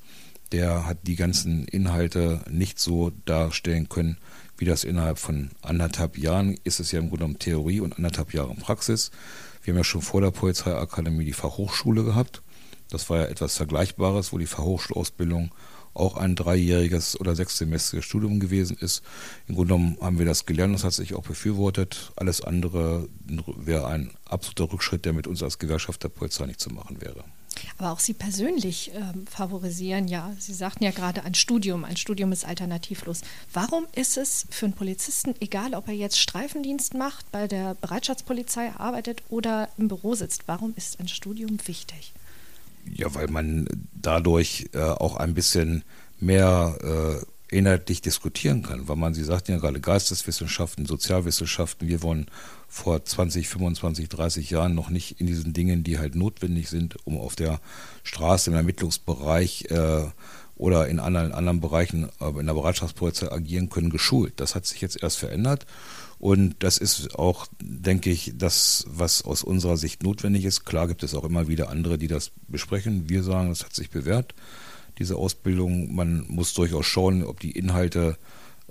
der 0.52 0.86
hat 0.86 1.00
die 1.08 1.16
ganzen 1.16 1.66
Inhalte 1.68 2.42
nicht 2.50 2.80
so 2.80 3.12
darstellen 3.26 3.90
können, 3.90 4.18
wie 4.58 4.66
das 4.66 4.84
innerhalb 4.84 5.18
von 5.18 5.50
anderthalb 5.62 6.18
Jahren 6.18 6.58
ist 6.64 6.80
es 6.80 6.92
ja 6.92 7.00
im 7.00 7.10
Grunde 7.10 7.26
genommen 7.26 7.40
Theorie 7.40 7.80
und 7.80 7.94
anderthalb 7.94 8.34
Jahre 8.34 8.54
Praxis. 8.56 9.10
Wir 9.64 9.74
haben 9.74 9.80
ja 9.80 9.84
schon 9.84 10.02
vor 10.02 10.22
der 10.22 10.32
Polizeiakademie 10.32 11.26
die 11.26 11.34
Fachhochschule 11.34 12.04
gehabt. 12.04 12.44
Das 12.90 13.10
war 13.10 13.18
ja 13.18 13.26
etwas 13.26 13.58
Vergleichbares, 13.58 14.32
wo 14.32 14.38
die 14.38 14.46
Fachhochschulausbildung 14.46 15.52
auch 15.94 16.18
ein 16.18 16.36
dreijähriges 16.36 17.20
oder 17.20 17.36
sechssemestriges 17.36 18.06
Studium 18.06 18.40
gewesen 18.40 18.78
ist. 18.80 19.04
Im 19.48 19.56
Grunde 19.56 19.76
genommen 19.76 19.98
haben 20.02 20.20
wir 20.20 20.26
das 20.26 20.46
gelernt, 20.46 20.74
das 20.74 20.84
hat 20.84 20.94
sich 20.94 21.14
auch 21.14 21.24
befürwortet. 21.24 22.12
Alles 22.16 22.42
andere 22.42 23.08
wäre 23.58 23.88
ein 23.88 24.12
absoluter 24.26 24.74
Rückschritt, 24.74 25.06
der 25.06 25.14
mit 25.14 25.28
uns 25.28 25.44
als 25.44 25.60
Gewerkschaft 25.60 26.04
der 26.04 26.10
Polizei 26.10 26.46
nicht 26.46 26.60
zu 26.60 26.70
machen 26.70 27.02
wäre. 27.02 27.24
Aber 27.78 27.92
auch 27.92 28.00
Sie 28.00 28.14
persönlich 28.14 28.92
ähm, 28.96 29.28
favorisieren 29.28 30.08
ja, 30.08 30.36
Sie 30.40 30.54
sagten 30.54 30.84
ja 30.84 30.92
gerade 30.92 31.24
ein 31.24 31.36
Studium, 31.36 31.86
ein 31.86 31.98
Studium 31.98 32.32
ist 32.32 32.46
alternativlos. 32.46 33.22
Warum 33.52 33.86
ist 33.94 34.18
es 34.18 34.48
für 34.50 34.66
einen 34.66 34.74
Polizisten, 34.74 35.36
egal 35.40 35.76
ob 35.76 35.88
er 35.88 35.94
jetzt 35.94 36.20
Streifendienst 36.20 36.94
macht, 36.94 37.32
bei 37.32 37.48
der 37.48 37.76
Bereitschaftspolizei 37.76 38.72
arbeitet 38.76 39.22
oder 39.30 39.70
im 39.78 39.88
Büro 39.88 40.16
sitzt, 40.16 40.44
warum 40.48 40.74
ist 40.76 41.00
ein 41.00 41.08
Studium 41.08 41.58
wichtig? 41.66 42.14
Ja, 42.92 43.14
weil 43.16 43.28
man 43.28 43.68
dadurch 43.94 44.70
äh, 44.74 44.82
auch 44.82 45.18
ein 45.18 45.34
bisschen 45.34 45.84
mehr 46.20 46.78
äh, 47.22 47.56
inhaltlich 47.56 48.02
diskutieren 48.02 48.64
kann, 48.64 48.88
weil 48.88 48.96
man, 48.96 49.14
Sie 49.14 49.24
sagten 49.24 49.52
ja 49.52 49.60
gerade 49.60 49.80
Geisteswissenschaften, 49.80 50.86
Sozialwissenschaften, 50.86 51.88
wir 51.88 52.02
wollen 52.02 52.26
vor 52.68 53.06
20, 53.06 53.48
25, 53.48 54.10
30 54.10 54.50
Jahren 54.50 54.74
noch 54.74 54.90
nicht 54.90 55.22
in 55.22 55.28
diesen 55.28 55.54
Dingen, 55.54 55.84
die 55.84 56.00
halt 56.00 56.16
notwendig 56.16 56.70
sind, 56.70 56.96
um 57.06 57.18
auf 57.18 57.36
der 57.36 57.60
Straße 58.04 58.50
im 58.50 58.56
Ermittlungsbereich 58.56 59.66
äh, 59.70 60.06
oder 60.56 60.88
in 60.88 61.00
anderen, 61.00 61.32
anderen 61.32 61.62
Bereichen 61.62 62.10
äh, 62.20 62.40
in 62.40 62.46
der 62.46 62.54
Bereitschaftspolizei 62.54 63.32
agieren 63.32 63.70
können, 63.70 63.90
geschult. 63.90 64.34
Das 64.38 64.56
hat 64.56 64.66
sich 64.66 64.82
jetzt 64.82 65.02
erst 65.02 65.18
verändert 65.18 65.66
und 66.24 66.56
das 66.60 66.78
ist 66.78 67.16
auch, 67.20 67.48
denke 67.62 68.10
ich, 68.10 68.32
das, 68.36 68.86
was 68.88 69.24
aus 69.24 69.44
unserer 69.44 69.76
Sicht 69.76 70.04
notwendig 70.04 70.46
ist. 70.46 70.64
Klar 70.64 70.88
gibt 70.88 71.04
es 71.04 71.16
auch 71.16 71.26
immer 71.26 71.50
wieder 71.50 71.70
andere, 71.70 71.98
die 71.98 72.08
das 72.08 72.32
besprechen. 72.48 73.10
Wir 73.10 73.24
sagen, 73.24 73.52
es 73.52 73.66
hat 73.66 73.76
sich 73.76 73.90
bewährt, 73.90 74.34
diese 75.00 75.18
Ausbildung. 75.18 75.94
Man 75.94 76.26
muss 76.30 76.54
durchaus 76.54 76.86
schauen, 76.86 77.26
ob 77.26 77.42
die 77.42 77.52
Inhalte 77.52 78.18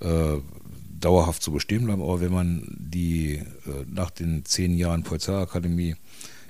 äh, 0.00 0.38
dauerhaft 0.98 1.42
zu 1.42 1.52
bestehen 1.52 1.84
bleiben. 1.84 2.00
Aber 2.00 2.22
wenn 2.22 2.32
man 2.32 2.74
die 2.78 3.34
äh, 3.34 3.44
nach 3.86 4.10
den 4.10 4.46
zehn 4.46 4.78
Jahren 4.78 5.02
Polizeiakademie 5.02 5.96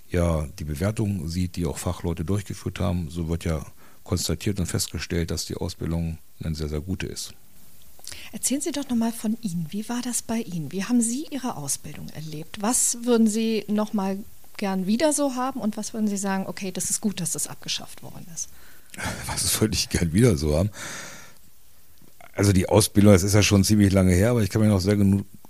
ja 0.09 0.47
die 0.59 0.64
Bewertung 0.64 1.27
sieht, 1.27 1.57
die 1.57 1.66
auch 1.66 1.79
Fachleute 1.79 2.25
durchgeführt 2.25 2.79
haben, 2.79 3.11
so 3.11 3.29
wird 3.29 3.45
ja 3.45 3.66
konstatiert 4.05 4.61
und 4.61 4.67
festgestellt, 4.67 5.31
dass 5.31 5.47
die 5.47 5.57
Ausbildung 5.57 6.19
eine 6.43 6.55
sehr, 6.55 6.69
sehr 6.69 6.81
gute 6.81 7.07
ist. 7.07 7.35
Erzählen 8.33 8.61
Sie 8.61 8.73
doch 8.73 8.88
nochmal 8.88 9.12
von 9.12 9.37
Ihnen. 9.43 9.67
Wie 9.71 9.88
war 9.88 10.03
das 10.03 10.23
bei 10.23 10.38
Ihnen? 10.38 10.73
Wie 10.73 10.85
haben 10.85 11.01
Sie 11.01 11.27
Ihre 11.31 11.57
Ausbildung 11.57 12.09
erlebt? 12.11 12.59
Was 12.61 12.99
würden 13.03 13.27
Sie 13.27 13.65
nochmal 13.69 14.19
gern 14.57 14.87
wieder 14.87 15.12
so 15.12 15.35
haben 15.35 15.61
und 15.61 15.77
was 15.77 15.93
würden 15.93 16.09
Sie 16.09 16.17
sagen, 16.17 16.47
okay, 16.47 16.73
das 16.73 16.91
ist 16.91 17.01
gut, 17.01 17.21
dass 17.21 17.33
das 17.33 17.47
abgeschafft 17.47 18.03
worden 18.03 18.27
ist? 18.35 18.49
Was 19.27 19.59
würde 19.61 19.75
ich 19.75 19.88
gern 19.88 20.12
wieder 20.12 20.37
so 20.37 20.55
haben? 20.57 20.71
Also 22.35 22.53
die 22.53 22.69
Ausbildung, 22.69 23.12
das 23.12 23.23
ist 23.23 23.35
ja 23.35 23.43
schon 23.43 23.65
ziemlich 23.65 23.93
lange 23.93 24.12
her, 24.12 24.31
aber 24.31 24.43
ich 24.43 24.51
kann 24.51 24.61
mich 24.61 24.71
noch 24.71 24.81
sehr, 24.81 24.99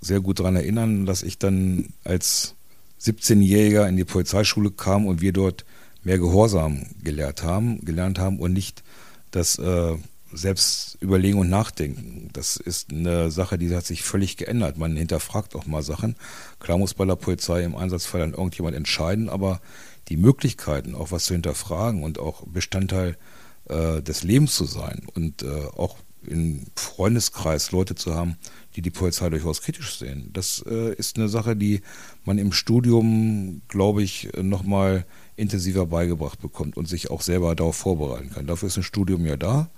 sehr 0.01 0.19
gut 0.21 0.39
daran 0.39 0.55
erinnern, 0.55 1.05
dass 1.05 1.23
ich 1.23 1.37
dann 1.37 1.93
als 2.03 2.55
17-Jähriger 3.01 3.87
in 3.87 3.97
die 3.97 4.05
Polizeischule 4.05 4.71
kam 4.71 5.05
und 5.05 5.21
wir 5.21 5.33
dort 5.33 5.65
mehr 6.03 6.17
Gehorsam 6.17 6.87
gelehrt 7.01 7.43
haben, 7.43 7.83
gelernt 7.85 8.19
haben 8.19 8.39
und 8.39 8.53
nicht 8.53 8.83
das 9.31 9.57
äh, 9.57 9.95
selbst 10.31 10.97
überlegen 10.99 11.37
und 11.37 11.49
nachdenken. 11.49 12.29
Das 12.33 12.57
ist 12.57 12.91
eine 12.91 13.31
Sache, 13.31 13.57
die 13.57 13.73
hat 13.75 13.85
sich 13.85 14.03
völlig 14.03 14.37
geändert. 14.37 14.77
Man 14.77 14.97
hinterfragt 14.97 15.55
auch 15.55 15.65
mal 15.65 15.83
Sachen. 15.83 16.15
Klar 16.59 16.77
muss 16.77 16.93
bei 16.93 17.05
der 17.05 17.15
Polizei 17.15 17.63
im 17.63 17.75
Einsatzfall 17.75 18.21
dann 18.21 18.33
irgendjemand 18.33 18.75
entscheiden, 18.75 19.29
aber 19.29 19.61
die 20.09 20.17
Möglichkeiten, 20.17 20.95
auch 20.95 21.11
was 21.11 21.25
zu 21.25 21.33
hinterfragen 21.33 22.03
und 22.03 22.19
auch 22.19 22.45
Bestandteil 22.47 23.17
äh, 23.69 24.01
des 24.01 24.23
Lebens 24.23 24.55
zu 24.55 24.65
sein 24.65 25.03
und 25.13 25.43
äh, 25.43 25.65
auch 25.77 25.97
im 26.25 26.65
Freundeskreis 26.75 27.71
Leute 27.71 27.95
zu 27.95 28.15
haben, 28.15 28.37
die 28.75 28.81
die 28.81 28.91
Polizei 28.91 29.29
durchaus 29.29 29.61
kritisch 29.61 29.97
sehen. 29.97 30.29
Das 30.33 30.63
äh, 30.67 30.93
ist 30.95 31.17
eine 31.17 31.27
Sache, 31.29 31.55
die 31.55 31.81
man 32.23 32.37
im 32.37 32.53
Studium, 32.53 33.61
glaube 33.67 34.03
ich, 34.03 34.29
nochmal 34.41 35.05
intensiver 35.35 35.85
beigebracht 35.85 36.41
bekommt 36.41 36.77
und 36.77 36.87
sich 36.87 37.09
auch 37.11 37.21
selber 37.21 37.55
darauf 37.55 37.75
vorbereiten 37.75 38.29
kann. 38.29 38.47
Dafür 38.47 38.67
ist 38.67 38.77
ein 38.77 38.83
Studium 38.83 39.25
ja 39.25 39.37
da 39.37 39.69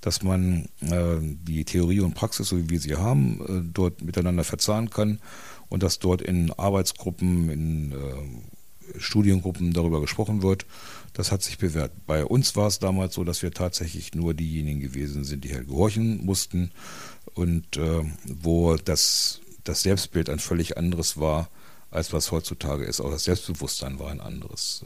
dass 0.00 0.22
man 0.22 0.68
äh, 0.80 1.16
die 1.20 1.64
Theorie 1.64 2.00
und 2.00 2.14
Praxis, 2.14 2.48
so 2.48 2.58
wie 2.58 2.70
wir 2.70 2.80
sie 2.80 2.96
haben, 2.96 3.40
äh, 3.40 3.70
dort 3.72 4.02
miteinander 4.02 4.44
verzahnen 4.44 4.90
kann 4.90 5.20
und 5.68 5.82
dass 5.82 5.98
dort 5.98 6.22
in 6.22 6.52
Arbeitsgruppen, 6.52 7.50
in 7.50 7.92
äh, 7.92 8.98
Studiengruppen 9.00 9.72
darüber 9.72 10.00
gesprochen 10.00 10.42
wird. 10.42 10.64
Das 11.12 11.32
hat 11.32 11.42
sich 11.42 11.58
bewährt. 11.58 11.92
Bei 12.06 12.24
uns 12.24 12.56
war 12.56 12.68
es 12.68 12.78
damals 12.78 13.14
so, 13.14 13.24
dass 13.24 13.42
wir 13.42 13.50
tatsächlich 13.50 14.14
nur 14.14 14.34
diejenigen 14.34 14.80
gewesen 14.80 15.24
sind, 15.24 15.44
die 15.44 15.54
halt 15.54 15.66
gehorchen 15.66 16.24
mussten 16.24 16.70
und 17.34 17.76
äh, 17.76 18.04
wo 18.24 18.76
das, 18.76 19.40
das 19.64 19.82
Selbstbild 19.82 20.30
ein 20.30 20.38
völlig 20.38 20.76
anderes 20.76 21.18
war, 21.18 21.48
als 21.96 22.12
was 22.12 22.30
heutzutage 22.30 22.84
ist. 22.84 23.00
Auch 23.00 23.10
das 23.10 23.24
Selbstbewusstsein 23.24 23.98
war 23.98 24.10
ein 24.10 24.20
anderes 24.20 24.84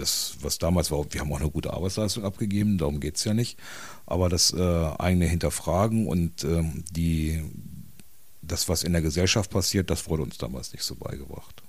das, 0.00 0.36
was 0.40 0.58
damals 0.58 0.90
war, 0.90 1.04
wir 1.12 1.20
haben 1.20 1.32
auch 1.32 1.40
eine 1.40 1.50
gute 1.50 1.72
Arbeitsleistung 1.72 2.24
abgegeben, 2.24 2.78
darum 2.78 3.00
geht 3.00 3.16
es 3.16 3.24
ja 3.24 3.34
nicht. 3.34 3.58
Aber 4.06 4.28
das 4.28 4.52
äh, 4.52 4.90
eigene 4.98 5.26
Hinterfragen 5.26 6.06
und 6.06 6.44
äh, 6.44 6.64
die, 6.90 7.44
das, 8.42 8.68
was 8.68 8.82
in 8.82 8.92
der 8.92 9.02
Gesellschaft 9.02 9.50
passiert, 9.50 9.90
das 9.90 10.08
wurde 10.08 10.22
uns 10.22 10.38
damals 10.38 10.72
nicht 10.72 10.84
so 10.84 10.94
beigebracht. 10.96 11.62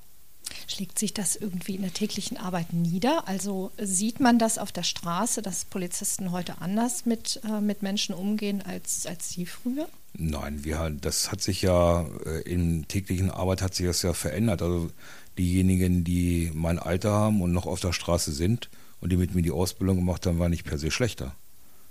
Schlägt 0.67 0.99
sich 0.99 1.13
das 1.13 1.35
irgendwie 1.35 1.75
in 1.75 1.81
der 1.81 1.93
täglichen 1.93 2.37
Arbeit 2.37 2.73
nieder? 2.73 3.27
Also 3.27 3.71
sieht 3.77 4.19
man 4.19 4.39
das 4.39 4.57
auf 4.57 4.71
der 4.71 4.83
Straße, 4.83 5.41
dass 5.41 5.65
Polizisten 5.65 6.31
heute 6.31 6.61
anders 6.61 7.05
mit, 7.05 7.41
äh, 7.43 7.61
mit 7.61 7.81
Menschen 7.81 8.15
umgehen 8.15 8.61
als, 8.61 9.05
als 9.05 9.29
Sie 9.29 9.45
früher? 9.45 9.87
Nein, 10.13 10.63
wir, 10.63 10.89
das 10.89 11.31
hat 11.31 11.41
sich 11.41 11.61
ja 11.61 12.05
äh, 12.25 12.41
in 12.41 12.87
täglichen 12.87 13.31
Arbeit 13.31 13.61
hat 13.61 13.75
sich 13.75 13.85
das 13.85 14.01
ja 14.01 14.13
verändert. 14.13 14.61
Also 14.61 14.91
diejenigen, 15.37 16.03
die 16.03 16.51
mein 16.53 16.79
Alter 16.79 17.11
haben 17.11 17.41
und 17.41 17.51
noch 17.53 17.65
auf 17.65 17.79
der 17.79 17.93
Straße 17.93 18.31
sind 18.31 18.69
und 18.99 19.11
die 19.11 19.17
mit 19.17 19.33
mir 19.33 19.41
die 19.41 19.51
Ausbildung 19.51 19.97
gemacht 19.97 20.25
haben, 20.25 20.39
waren 20.39 20.51
nicht 20.51 20.65
per 20.65 20.77
se 20.77 20.91
schlechter, 20.91 21.35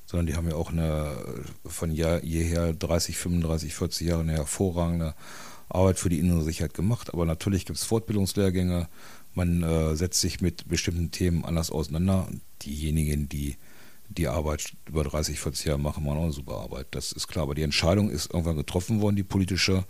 sondern 0.06 0.26
die 0.26 0.36
haben 0.36 0.48
ja 0.48 0.54
auch 0.54 0.70
eine 0.70 1.16
von 1.64 1.92
Jahr, 1.92 2.22
jeher 2.22 2.72
30, 2.74 3.16
35, 3.16 3.74
40 3.74 4.06
Jahre 4.06 4.20
eine 4.20 4.32
hervorragende 4.32 5.14
Arbeit 5.70 5.98
für 5.98 6.08
die 6.08 6.18
innere 6.18 6.42
Sicherheit 6.42 6.74
gemacht. 6.74 7.12
Aber 7.12 7.24
natürlich 7.24 7.66
gibt 7.66 7.78
es 7.78 7.84
Fortbildungslehrgänge. 7.84 8.88
Man 9.34 9.62
äh, 9.62 9.96
setzt 9.96 10.20
sich 10.20 10.40
mit 10.40 10.68
bestimmten 10.68 11.10
Themen 11.10 11.44
anders 11.44 11.70
auseinander. 11.70 12.28
Diejenigen, 12.62 13.28
die 13.28 13.56
die 14.10 14.26
Arbeit 14.26 14.72
über 14.88 15.04
30, 15.04 15.38
40 15.38 15.66
Jahre 15.66 15.78
machen, 15.78 16.04
machen 16.04 16.18
auch 16.18 16.24
eine 16.24 16.32
super 16.32 16.58
Arbeit. 16.58 16.88
Das 16.90 17.12
ist 17.12 17.28
klar. 17.28 17.44
Aber 17.44 17.54
die 17.54 17.62
Entscheidung 17.62 18.10
ist 18.10 18.32
irgendwann 18.32 18.56
getroffen 18.56 19.00
worden, 19.00 19.16
die 19.16 19.22
politische, 19.22 19.84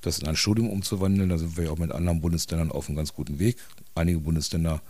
das 0.00 0.18
in 0.18 0.26
ein 0.26 0.36
Studium 0.36 0.70
umzuwandeln. 0.70 1.28
Da 1.28 1.38
sind 1.38 1.56
wir 1.56 1.70
auch 1.70 1.78
mit 1.78 1.92
anderen 1.92 2.20
Bundesländern 2.20 2.72
auf 2.72 2.88
einem 2.88 2.96
ganz 2.96 3.12
guten 3.12 3.38
Weg. 3.38 3.58
Einige 3.94 4.20
Bundesländer 4.20 4.80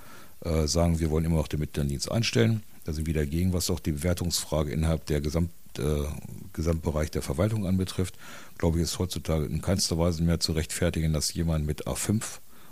äh, 0.41 0.67
sagen, 0.67 1.01
wir 1.01 1.11
wollen 1.11 1.25
immer 1.25 1.37
noch 1.37 1.49
den 1.49 1.61
Mitteldienst 1.61 2.11
einstellen. 2.11 2.63
Da 2.85 2.93
sind 2.93 3.07
wir 3.07 3.15
dagegen, 3.15 3.53
was 3.53 3.71
auch 3.71 3.81
die 3.81 3.93
Bewertungsfrage 3.93 4.71
innerhalb 4.71 5.05
der 5.07 5.21
Gesamt, 5.21 5.51
äh, 5.79 6.05
Gesamtbereich 6.53 7.11
der 7.11 7.23
Verwaltung 7.23 7.67
anbetrifft. 7.67 8.17
Glaube 8.59 8.79
ich, 8.79 8.85
ist 8.85 8.99
heutzutage 8.99 9.47
in 9.47 9.63
keinster 9.63 9.99
Weise 9.99 10.23
mehr 10.23 10.41
zu 10.41 10.53
rechtfertigen, 10.53 11.13
dass 11.13 11.35
jemand 11.35 11.67
mit 11.67 11.87
A5 11.87 12.23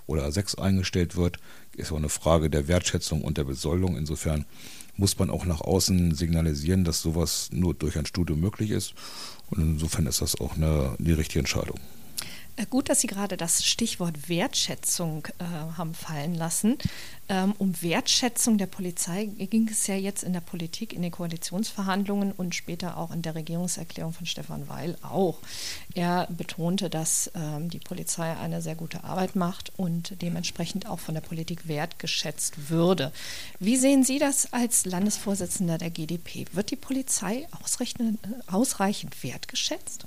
oder 0.07 0.27
A6 0.27 0.59
eingestellt 0.59 1.17
wird. 1.17 1.39
Ist 1.77 1.93
auch 1.93 1.97
eine 1.97 2.09
Frage 2.09 2.51
der 2.51 2.69
Wertschätzung 2.69 3.23
und 3.23 3.39
der 3.39 3.45
Besoldung. 3.45 3.97
Insofern 3.97 4.45
muss 4.97 5.19
man 5.19 5.31
auch 5.31 5.45
nach 5.45 5.61
außen 5.61 6.15
signalisieren, 6.15 6.85
dass 6.85 7.03
sowas 7.03 7.49
nur 7.53 7.75
durch 7.75 7.99
ein 7.99 8.07
Studium 8.07 8.41
möglich 8.41 8.71
ist. 8.71 8.95
Und 9.51 9.61
insofern 9.61 10.07
ist 10.07 10.21
das 10.21 10.41
auch 10.41 10.57
eine, 10.57 10.95
die 10.99 11.13
richtige 11.13 11.41
Entscheidung. 11.41 11.79
Äh, 12.57 12.67
gut, 12.67 12.89
dass 12.89 13.01
Sie 13.01 13.07
gerade 13.07 13.37
das 13.37 13.65
Stichwort 13.65 14.29
Wertschätzung 14.29 15.27
äh, 15.39 15.45
haben 15.77 15.95
fallen 15.95 16.35
lassen. 16.35 16.79
Ähm, 17.29 17.55
um 17.59 17.81
Wertschätzung 17.83 18.59
der 18.59 18.67
Polizei 18.67 19.25
ging 19.25 19.69
es 19.69 19.87
ja 19.87 19.95
jetzt 19.97 20.23
in 20.23 20.35
der 20.35 20.41
Politik, 20.41 20.93
in 20.93 21.03
den 21.03 21.11
Koalitionsverhandlungen 21.11 22.33
und 22.33 22.55
später 22.55 22.97
auch 22.99 23.11
in 23.11 23.23
der 23.23 23.35
Regierungserklärung 23.35 24.13
von 24.13 24.27
Stefan 24.27 24.69
Weil 24.69 24.97
auch. 25.03 25.39
Er 25.95 26.29
betonte, 26.31 26.91
dass 26.91 27.31
ähm, 27.35 27.71
die 27.71 27.79
Polizei 27.79 28.37
eine 28.37 28.63
sehr 28.63 28.75
gute 28.75 29.05
Arbeit 29.05 29.37
macht 29.37 29.73
und 29.79 30.21
dementsprechend 30.23 30.87
auch 30.87 31.01
von 31.01 31.15
der 31.15 31.23
Politik 31.23 31.67
wertgeschätzt 31.67 32.69
würde. 32.69 33.11
Wie 33.59 33.77
sehen 33.77 34.05
Sie 34.05 34.19
das 34.19 34.53
als 34.53 34.85
Landesvorsitzender 34.85 35.79
der 35.79 35.91
GdP? 35.91 36.47
Wird 36.53 36.71
die 36.71 36.77
Polizei 36.77 37.39
äh, 37.39 37.47
ausreichend 38.47 39.25
wertgeschätzt? 39.25 40.07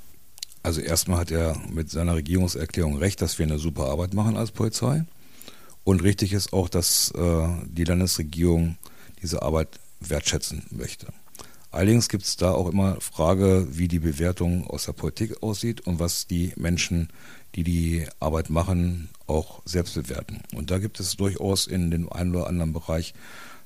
Also 0.67 0.81
erstmal 0.81 1.19
hat 1.19 1.31
er 1.31 1.55
mit 1.71 1.89
seiner 1.89 2.15
Regierungserklärung 2.15 2.97
recht, 2.97 3.21
dass 3.21 3.39
wir 3.39 3.45
eine 3.45 3.57
super 3.57 3.85
Arbeit 3.85 4.13
machen 4.13 4.35
als 4.35 4.51
Polizei. 4.51 5.05
Und 5.85 6.03
richtig 6.03 6.33
ist 6.33 6.51
auch, 6.51 6.67
dass 6.67 7.09
äh, 7.11 7.47
die 7.67 7.85
Landesregierung 7.85 8.75
diese 9.21 9.43
Arbeit 9.43 9.79
wertschätzen 10.01 10.65
möchte. 10.71 11.07
Allerdings 11.71 12.09
gibt 12.09 12.25
es 12.25 12.35
da 12.35 12.51
auch 12.51 12.67
immer 12.67 12.99
Frage, 12.99 13.65
wie 13.71 13.87
die 13.87 13.99
Bewertung 13.99 14.67
aus 14.67 14.87
der 14.87 14.91
Politik 14.91 15.41
aussieht 15.41 15.87
und 15.87 16.01
was 16.01 16.27
die 16.27 16.51
Menschen, 16.57 17.07
die 17.55 17.63
die 17.63 18.05
Arbeit 18.19 18.49
machen, 18.49 19.07
auch 19.25 19.61
selbst 19.63 19.93
bewerten. 19.93 20.41
Und 20.53 20.69
da 20.69 20.79
gibt 20.79 20.99
es 20.99 21.15
durchaus 21.15 21.65
in 21.65 21.91
dem 21.91 22.11
einen 22.11 22.35
oder 22.35 22.47
anderen 22.47 22.73
Bereich 22.73 23.13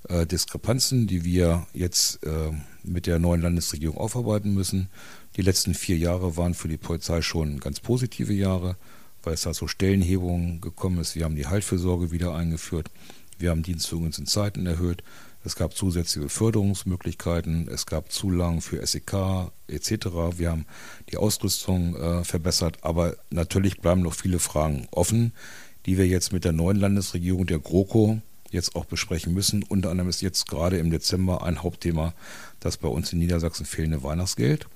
äh, 0.07 0.27
Diskrepanzen, 0.27 1.07
die 1.07 1.23
wir 1.23 1.65
jetzt 1.73 2.23
äh, 2.23 2.51
mit 2.83 3.07
der 3.07 3.17
neuen 3.17 3.41
Landesregierung 3.41 3.97
aufarbeiten 3.97 4.53
müssen. 4.53 4.89
Die 5.37 5.41
letzten 5.41 5.73
vier 5.73 5.97
Jahre 5.97 6.35
waren 6.35 6.53
für 6.53 6.67
die 6.67 6.77
Polizei 6.77 7.21
schon 7.21 7.59
ganz 7.59 7.79
positive 7.79 8.33
Jahre, 8.33 8.75
weil 9.23 9.35
es 9.35 9.43
da 9.43 9.53
zu 9.53 9.67
Stellenhebungen 9.67 10.59
gekommen 10.59 10.99
ist. 10.99 11.15
Wir 11.15 11.23
haben 11.23 11.35
die 11.35 11.47
Haltfürsorge 11.47 12.11
wieder 12.11 12.35
eingeführt. 12.35 12.89
Wir 13.37 13.49
haben 13.49 13.63
Dienstführungs- 13.63 14.19
und 14.19 14.27
Zeiten 14.27 14.65
erhöht. 14.65 15.03
Es 15.43 15.55
gab 15.55 15.73
zusätzliche 15.73 16.27
Förderungsmöglichkeiten. 16.27 17.69
Es 17.69 17.85
gab 17.85 18.11
Zulagen 18.11 18.61
für 18.61 18.85
SEK 18.85 19.51
etc. 19.67 20.07
Wir 20.35 20.51
haben 20.51 20.65
die 21.09 21.17
Ausrüstung 21.17 21.95
äh, 21.95 22.23
verbessert. 22.25 22.79
Aber 22.81 23.15
natürlich 23.29 23.79
bleiben 23.79 24.01
noch 24.01 24.13
viele 24.13 24.39
Fragen 24.39 24.87
offen, 24.91 25.31
die 25.85 25.97
wir 25.97 26.07
jetzt 26.07 26.33
mit 26.33 26.43
der 26.43 26.51
neuen 26.51 26.77
Landesregierung, 26.77 27.47
der 27.47 27.59
GroKo, 27.59 28.21
jetzt 28.51 28.75
auch 28.75 28.85
besprechen 28.85 29.33
müssen. 29.33 29.63
Unter 29.63 29.89
anderem 29.89 30.09
ist 30.09 30.21
jetzt 30.21 30.47
gerade 30.47 30.77
im 30.77 30.91
Dezember 30.91 31.43
ein 31.43 31.63
Hauptthema 31.63 32.13
das 32.59 32.77
bei 32.77 32.87
uns 32.87 33.11
in 33.11 33.19
Niedersachsen 33.19 33.65
fehlende 33.65 34.03
Weihnachtsgeld. 34.03 34.67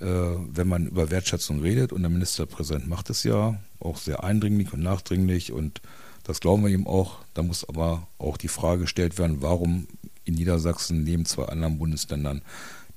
Äh, 0.00 0.04
wenn 0.04 0.68
man 0.68 0.86
über 0.86 1.10
Wertschätzung 1.10 1.60
redet 1.60 1.92
und 1.92 2.02
der 2.02 2.10
Ministerpräsident 2.10 2.88
macht 2.88 3.10
es 3.10 3.24
ja 3.24 3.58
auch 3.80 3.96
sehr 3.96 4.22
eindringlich 4.22 4.72
und 4.72 4.82
nachdringlich 4.82 5.52
und 5.52 5.80
das 6.22 6.40
glauben 6.40 6.62
wir 6.62 6.70
ihm 6.70 6.86
auch. 6.86 7.18
Da 7.34 7.42
muss 7.42 7.68
aber 7.68 8.06
auch 8.18 8.36
die 8.36 8.48
Frage 8.48 8.82
gestellt 8.82 9.18
werden, 9.18 9.40
warum 9.40 9.88
in 10.24 10.34
Niedersachsen 10.34 11.02
neben 11.02 11.24
zwei 11.24 11.46
anderen 11.46 11.78
Bundesländern 11.78 12.42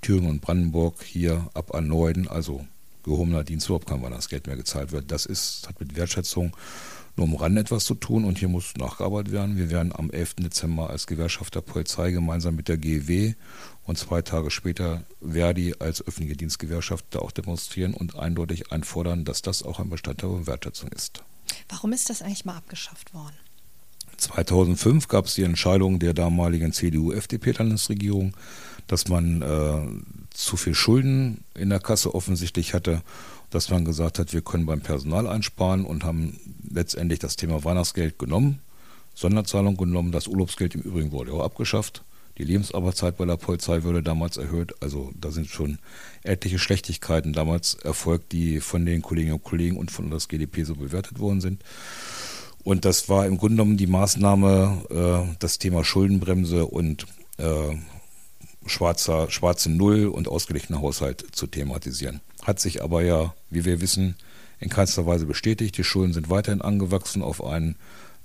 Thüringen 0.01 0.29
und 0.29 0.41
Brandenburg 0.41 1.01
hier 1.03 1.49
ab 1.53 1.73
an 1.73 1.87
Neuden, 1.87 2.27
also 2.27 2.65
gehobener 3.03 3.43
Dienst 3.43 3.67
überhaupt 3.67 3.87
kein 3.87 4.01
Weihnachtsgeld 4.01 4.47
mehr 4.47 4.57
gezahlt 4.57 4.91
wird. 4.91 5.11
Das 5.11 5.25
ist, 5.25 5.67
hat 5.67 5.79
mit 5.79 5.95
Wertschätzung 5.95 6.55
nur 7.15 7.27
am 7.27 7.35
Rand 7.35 7.57
etwas 7.57 7.85
zu 7.85 7.95
tun 7.95 8.25
und 8.25 8.37
hier 8.39 8.47
muss 8.47 8.73
nachgearbeitet 8.77 9.31
werden. 9.31 9.57
Wir 9.57 9.69
werden 9.69 9.93
am 9.95 10.11
11. 10.11 10.35
Dezember 10.35 10.89
als 10.89 11.07
Gewerkschaft 11.07 11.55
der 11.55 11.61
Polizei 11.61 12.11
gemeinsam 12.11 12.55
mit 12.55 12.67
der 12.67 12.77
GEW 12.77 13.33
und 13.85 13.97
zwei 13.97 14.21
Tage 14.21 14.51
später 14.51 15.03
Verdi 15.21 15.75
als 15.79 16.05
öffentliche 16.05 16.37
Dienstgewerkschaft 16.37 17.05
da 17.11 17.19
auch 17.19 17.31
demonstrieren 17.31 17.93
und 17.93 18.17
eindeutig 18.17 18.71
einfordern, 18.71 19.25
dass 19.25 19.41
das 19.41 19.63
auch 19.63 19.79
ein 19.79 19.89
Bestandteil 19.89 20.29
der 20.29 20.47
Wertschätzung 20.47 20.89
ist. 20.89 21.23
Warum 21.69 21.93
ist 21.93 22.09
das 22.09 22.21
eigentlich 22.21 22.45
mal 22.45 22.57
abgeschafft 22.57 23.13
worden? 23.13 23.35
2005 24.17 25.07
gab 25.07 25.25
es 25.25 25.33
die 25.33 25.43
Entscheidung 25.43 25.97
der 25.97 26.13
damaligen 26.13 26.73
CDU-FDP-Landesregierung, 26.73 28.35
dass 28.85 29.07
man 29.07 29.41
äh, 29.41 30.27
zu 30.29 30.57
viel 30.57 30.75
Schulden 30.75 31.43
in 31.55 31.69
der 31.69 31.79
Kasse 31.79 32.13
offensichtlich 32.13 32.73
hatte, 32.73 33.01
dass 33.49 33.69
man 33.69 33.83
gesagt 33.83 34.19
hat, 34.19 34.31
wir 34.33 34.41
können 34.41 34.65
beim 34.65 34.81
Personal 34.81 35.27
einsparen 35.27 35.85
und 35.85 36.03
haben 36.03 36.39
letztendlich 36.69 37.19
das 37.19 37.35
Thema 37.35 37.63
Weihnachtsgeld 37.63 38.19
genommen, 38.19 38.59
Sonderzahlung 39.15 39.75
genommen, 39.75 40.11
das 40.11 40.27
Urlaubsgeld 40.27 40.75
im 40.75 40.81
Übrigen 40.81 41.11
wurde 41.11 41.33
auch 41.33 41.43
abgeschafft. 41.43 42.03
Die 42.41 42.47
Lebensarbeitszeit 42.47 43.17
bei 43.17 43.25
der 43.25 43.37
Polizei 43.37 43.83
wurde 43.83 44.01
damals 44.01 44.37
erhöht. 44.37 44.73
Also 44.79 45.11
da 45.13 45.29
sind 45.29 45.47
schon 45.47 45.77
etliche 46.23 46.57
Schlechtigkeiten 46.57 47.33
damals 47.33 47.75
erfolgt, 47.75 48.31
die 48.31 48.61
von 48.61 48.83
den 48.83 49.03
Kolleginnen 49.03 49.35
und 49.35 49.43
Kollegen 49.43 49.77
und 49.77 49.91
von 49.91 50.09
das 50.09 50.27
GDP 50.27 50.63
so 50.63 50.73
bewertet 50.73 51.19
worden 51.19 51.39
sind. 51.39 51.63
Und 52.63 52.83
das 52.83 53.09
war 53.09 53.27
im 53.27 53.37
Grunde 53.37 53.57
genommen 53.57 53.77
die 53.77 53.85
Maßnahme, 53.85 54.85
äh, 54.89 55.35
das 55.37 55.59
Thema 55.59 55.83
Schuldenbremse 55.83 56.65
und 56.65 57.05
äh, 57.37 57.75
schwarzer, 58.65 59.29
schwarze 59.29 59.69
Null 59.69 60.07
und 60.07 60.27
ausgeglichener 60.27 60.81
Haushalt 60.81 61.23
zu 61.33 61.45
thematisieren. 61.45 62.21
Hat 62.41 62.59
sich 62.59 62.81
aber 62.81 63.03
ja, 63.03 63.35
wie 63.51 63.65
wir 63.65 63.81
wissen, 63.81 64.15
in 64.59 64.69
keinster 64.69 65.05
Weise 65.05 65.27
bestätigt. 65.27 65.77
Die 65.77 65.83
Schulden 65.83 66.13
sind 66.13 66.31
weiterhin 66.31 66.63
angewachsen 66.63 67.21
auf 67.21 67.43
eine 67.43 67.75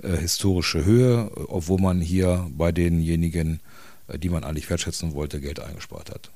äh, 0.03 0.17
historische 0.17 0.87
Höhe, 0.87 1.31
obwohl 1.49 1.83
man 1.83 2.01
hier 2.01 2.47
bei 2.57 2.73
denjenigen, 2.73 3.61
die 4.15 4.29
man 4.29 4.45
eigentlich 4.45 4.71
wertschätzen 4.71 5.15
wollte, 5.15 5.41
Geld 5.41 5.61
eingespart 5.61 6.11
hat. 6.11 6.31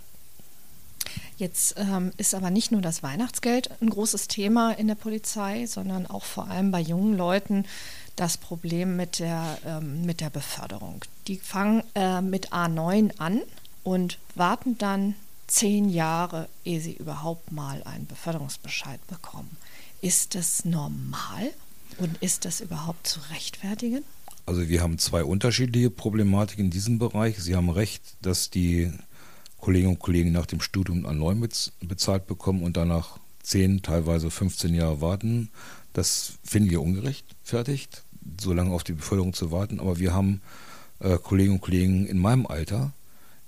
Jetzt 1.36 1.74
ähm, 1.78 2.12
ist 2.18 2.34
aber 2.34 2.50
nicht 2.50 2.70
nur 2.70 2.82
das 2.82 3.02
Weihnachtsgeld 3.02 3.70
ein 3.80 3.90
großes 3.90 4.28
Thema 4.28 4.72
in 4.72 4.88
der 4.88 4.94
Polizei, 4.94 5.66
sondern 5.66 6.06
auch 6.06 6.24
vor 6.24 6.48
allem 6.48 6.70
bei 6.70 6.80
jungen 6.80 7.16
Leuten 7.16 7.64
das 8.16 8.36
Problem 8.36 8.96
mit 8.96 9.18
der, 9.18 9.58
ähm, 9.66 10.04
mit 10.04 10.20
der 10.20 10.30
Beförderung. 10.30 11.04
Die 11.26 11.38
fangen 11.38 11.82
äh, 11.94 12.20
mit 12.20 12.52
A9 12.52 13.18
an 13.18 13.40
und 13.82 14.18
warten 14.34 14.76
dann 14.76 15.14
zehn 15.46 15.88
Jahre, 15.88 16.48
ehe 16.64 16.80
sie 16.80 16.92
überhaupt 16.92 17.50
mal 17.50 17.82
einen 17.84 18.06
Beförderungsbescheid 18.06 19.04
bekommen. 19.06 19.56
Ist 20.02 20.34
das 20.34 20.64
normal 20.64 21.50
und 21.98 22.22
ist 22.22 22.44
das 22.44 22.60
überhaupt 22.60 23.06
zu 23.06 23.20
rechtfertigen? 23.30 24.04
Also 24.50 24.68
wir 24.68 24.82
haben 24.82 24.98
zwei 24.98 25.22
unterschiedliche 25.22 25.90
Problematiken 25.90 26.64
in 26.64 26.70
diesem 26.72 26.98
Bereich. 26.98 27.38
Sie 27.38 27.54
haben 27.54 27.70
recht, 27.70 28.02
dass 28.20 28.50
die 28.50 28.90
Kolleginnen 29.60 29.92
und 29.92 30.00
Kollegen 30.00 30.32
nach 30.32 30.46
dem 30.46 30.60
Studium 30.60 31.06
an 31.06 31.18
neu 31.18 31.36
bezahlt 31.80 32.26
bekommen 32.26 32.64
und 32.64 32.76
danach 32.76 33.20
zehn, 33.44 33.80
teilweise 33.82 34.28
15 34.28 34.74
Jahre 34.74 35.00
warten. 35.00 35.50
Das 35.92 36.32
finden 36.42 36.68
wir 36.68 36.82
ungerechtfertigt, 36.82 38.02
so 38.40 38.52
lange 38.52 38.72
auf 38.72 38.82
die 38.82 38.94
Beförderung 38.94 39.34
zu 39.34 39.52
warten. 39.52 39.78
Aber 39.78 40.00
wir 40.00 40.12
haben 40.12 40.40
äh, 40.98 41.16
Kolleginnen 41.18 41.58
und 41.58 41.62
Kollegen 41.62 42.06
in 42.06 42.18
meinem 42.18 42.44
Alter, 42.44 42.92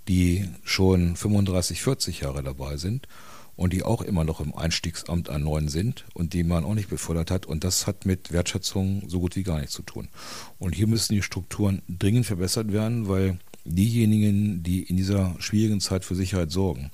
die 0.06 0.48
schon 0.62 1.16
35, 1.16 1.82
40 1.82 2.20
Jahre 2.20 2.44
dabei 2.44 2.76
sind 2.76 3.08
und 3.62 3.72
die 3.72 3.84
auch 3.84 4.02
immer 4.02 4.24
noch 4.24 4.40
im 4.40 4.54
Einstiegsamt 4.56 5.30
an 5.30 5.44
neuen 5.44 5.68
sind 5.68 6.04
und 6.14 6.32
die 6.32 6.42
man 6.42 6.64
auch 6.64 6.74
nicht 6.74 6.90
befördert 6.90 7.30
hat. 7.30 7.46
Und 7.46 7.62
das 7.62 7.86
hat 7.86 8.06
mit 8.06 8.32
Wertschätzung 8.32 9.04
so 9.06 9.20
gut 9.20 9.36
wie 9.36 9.44
gar 9.44 9.60
nichts 9.60 9.74
zu 9.74 9.82
tun. 9.82 10.08
Und 10.58 10.74
hier 10.74 10.88
müssen 10.88 11.14
die 11.14 11.22
Strukturen 11.22 11.80
dringend 11.88 12.26
verbessert 12.26 12.72
werden, 12.72 13.08
weil 13.08 13.38
diejenigen, 13.64 14.64
die 14.64 14.82
in 14.82 14.96
dieser 14.96 15.36
schwierigen 15.38 15.80
Zeit 15.80 16.04
für 16.04 16.16
Sicherheit 16.16 16.50
sorgen, 16.50 16.90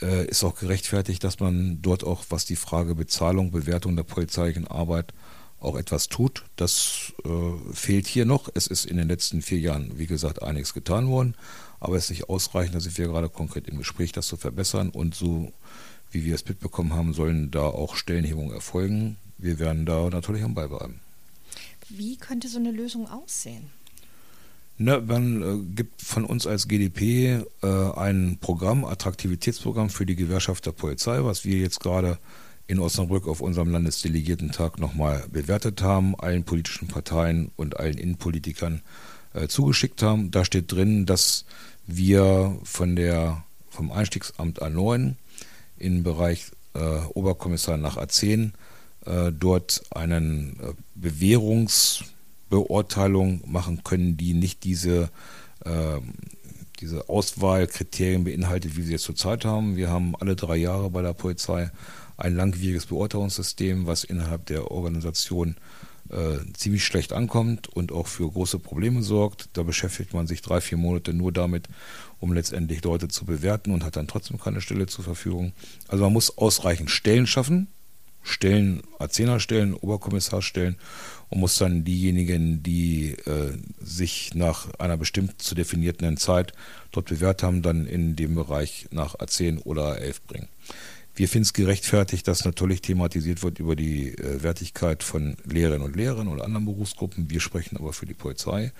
äh, 0.00 0.26
ist 0.26 0.42
auch 0.42 0.56
gerechtfertigt, 0.56 1.22
dass 1.22 1.38
man 1.38 1.80
dort 1.80 2.02
auch, 2.02 2.24
was 2.28 2.44
die 2.44 2.56
Frage 2.56 2.96
Bezahlung, 2.96 3.52
Bewertung 3.52 3.94
der 3.94 4.02
polizeilichen 4.02 4.66
Arbeit 4.66 5.14
auch 5.62 5.76
etwas 5.76 6.08
tut. 6.08 6.44
Das 6.56 7.12
äh, 7.24 7.72
fehlt 7.72 8.06
hier 8.06 8.24
noch. 8.24 8.48
Es 8.54 8.66
ist 8.66 8.84
in 8.84 8.96
den 8.96 9.08
letzten 9.08 9.42
vier 9.42 9.58
Jahren, 9.58 9.98
wie 9.98 10.06
gesagt, 10.06 10.42
einiges 10.42 10.74
getan 10.74 11.08
worden, 11.08 11.34
aber 11.80 11.96
es 11.96 12.04
ist 12.04 12.10
nicht 12.10 12.28
ausreichend. 12.28 12.74
Da 12.74 12.80
sind 12.80 12.98
wir 12.98 13.06
gerade 13.06 13.28
konkret 13.28 13.68
im 13.68 13.78
Gespräch, 13.78 14.12
das 14.12 14.26
zu 14.26 14.36
verbessern. 14.36 14.90
Und 14.90 15.14
so 15.14 15.52
wie 16.10 16.24
wir 16.24 16.34
es 16.34 16.46
mitbekommen 16.46 16.92
haben, 16.92 17.14
sollen 17.14 17.50
da 17.50 17.62
auch 17.62 17.96
Stellenhebungen 17.96 18.52
erfolgen. 18.52 19.16
Wir 19.38 19.58
werden 19.58 19.86
da 19.86 20.08
natürlich 20.10 20.44
am 20.44 20.54
Ball 20.54 20.68
bleiben. 20.68 21.00
Wie 21.88 22.16
könnte 22.16 22.48
so 22.48 22.58
eine 22.58 22.70
Lösung 22.70 23.08
aussehen? 23.08 23.70
Na, 24.78 25.00
man 25.00 25.42
äh, 25.42 25.74
gibt 25.74 26.00
von 26.02 26.24
uns 26.24 26.46
als 26.46 26.66
GDP 26.66 27.44
äh, 27.62 27.66
ein 27.66 28.38
Programm, 28.40 28.84
Attraktivitätsprogramm 28.84 29.90
für 29.90 30.06
die 30.06 30.16
Gewerkschaft 30.16 30.66
der 30.66 30.72
Polizei, 30.72 31.22
was 31.24 31.44
wir 31.44 31.58
jetzt 31.58 31.80
gerade 31.80 32.18
in 32.72 32.80
Osnabrück 32.80 33.28
auf 33.28 33.40
unserem 33.42 33.70
Landesdelegiertentag 33.70 34.78
nochmal 34.78 35.26
bewertet 35.30 35.82
haben, 35.82 36.18
allen 36.18 36.44
politischen 36.44 36.88
Parteien 36.88 37.50
und 37.56 37.78
allen 37.78 37.98
Innenpolitikern 37.98 38.80
äh, 39.34 39.46
zugeschickt 39.46 40.02
haben. 40.02 40.30
Da 40.30 40.46
steht 40.46 40.72
drin, 40.72 41.04
dass 41.04 41.44
wir 41.86 42.58
von 42.64 42.96
der, 42.96 43.44
vom 43.68 43.92
Einstiegsamt 43.92 44.62
A9 44.62 45.16
im 45.76 46.02
Bereich 46.02 46.46
äh, 46.72 47.00
Oberkommissar 47.12 47.76
nach 47.76 47.98
A10 47.98 48.52
äh, 49.04 49.32
dort 49.38 49.82
einen 49.90 50.58
äh, 50.58 50.72
Bewährungsbeurteilung 50.94 53.42
machen 53.44 53.84
können, 53.84 54.16
die 54.16 54.32
nicht 54.32 54.64
diese, 54.64 55.10
äh, 55.66 56.00
diese 56.80 57.10
Auswahlkriterien 57.10 58.24
beinhaltet, 58.24 58.78
wie 58.78 58.88
wir 58.88 58.96
es 58.96 59.02
zurzeit 59.02 59.44
haben. 59.44 59.76
Wir 59.76 59.90
haben 59.90 60.16
alle 60.18 60.36
drei 60.36 60.56
Jahre 60.56 60.88
bei 60.88 61.02
der 61.02 61.12
Polizei 61.12 61.70
ein 62.22 62.36
langwieriges 62.36 62.86
Beurteilungssystem, 62.86 63.86
was 63.86 64.04
innerhalb 64.04 64.46
der 64.46 64.70
Organisation 64.70 65.56
äh, 66.08 66.38
ziemlich 66.54 66.84
schlecht 66.84 67.12
ankommt 67.12 67.68
und 67.68 67.90
auch 67.90 68.06
für 68.06 68.30
große 68.30 68.60
Probleme 68.60 69.02
sorgt. 69.02 69.48
Da 69.54 69.64
beschäftigt 69.64 70.14
man 70.14 70.26
sich 70.26 70.40
drei, 70.40 70.60
vier 70.60 70.78
Monate 70.78 71.14
nur 71.14 71.32
damit, 71.32 71.68
um 72.20 72.32
letztendlich 72.32 72.84
Leute 72.84 73.08
zu 73.08 73.24
bewerten 73.24 73.72
und 73.72 73.84
hat 73.84 73.96
dann 73.96 74.06
trotzdem 74.06 74.38
keine 74.38 74.60
Stelle 74.60 74.86
zur 74.86 75.04
Verfügung. 75.04 75.52
Also 75.88 76.04
man 76.04 76.12
muss 76.12 76.38
ausreichend 76.38 76.90
Stellen 76.90 77.26
schaffen, 77.26 77.68
Stellen, 78.22 78.82
A10er-Stellen, 79.00 79.74
Oberkommissarstellen 79.74 80.76
und 81.28 81.40
muss 81.40 81.58
dann 81.58 81.82
diejenigen, 81.82 82.62
die 82.62 83.16
äh, 83.26 83.58
sich 83.80 84.32
nach 84.34 84.72
einer 84.78 84.96
bestimmt 84.96 85.42
zu 85.42 85.56
definierten 85.56 86.16
Zeit 86.18 86.52
dort 86.92 87.06
bewährt 87.06 87.42
haben, 87.42 87.62
dann 87.62 87.88
in 87.88 88.14
dem 88.14 88.36
Bereich 88.36 88.86
nach 88.92 89.16
A10 89.16 89.62
oder 89.62 89.96
A11 89.96 90.16
bringen. 90.28 90.48
Wir 91.14 91.28
finden 91.28 91.42
es 91.42 91.52
gerechtfertigt, 91.52 92.26
dass 92.26 92.44
natürlich 92.44 92.80
thematisiert 92.80 93.42
wird 93.42 93.58
über 93.58 93.76
die 93.76 94.16
äh, 94.16 94.42
Wertigkeit 94.42 95.02
von 95.02 95.36
Lehrerinnen 95.44 95.86
und 95.86 95.94
Lehrern 95.94 96.28
oder 96.28 96.44
anderen 96.44 96.64
Berufsgruppen. 96.64 97.30
Wir 97.30 97.40
sprechen 97.40 97.76
aber 97.76 97.92
für 97.92 98.06
die 98.06 98.14
Polizei. 98.14 98.72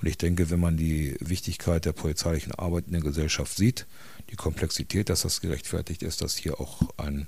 Und 0.00 0.06
ich 0.06 0.16
denke, 0.16 0.50
wenn 0.50 0.60
man 0.60 0.76
die 0.76 1.16
Wichtigkeit 1.20 1.84
der 1.84 1.92
polizeilichen 1.92 2.54
Arbeit 2.54 2.86
in 2.86 2.92
der 2.92 3.02
Gesellschaft 3.02 3.56
sieht, 3.56 3.86
die 4.30 4.36
Komplexität, 4.36 5.08
dass 5.08 5.22
das 5.22 5.40
gerechtfertigt 5.40 6.02
ist, 6.02 6.22
dass 6.22 6.36
hier 6.36 6.60
auch 6.60 6.80
ein 6.96 7.26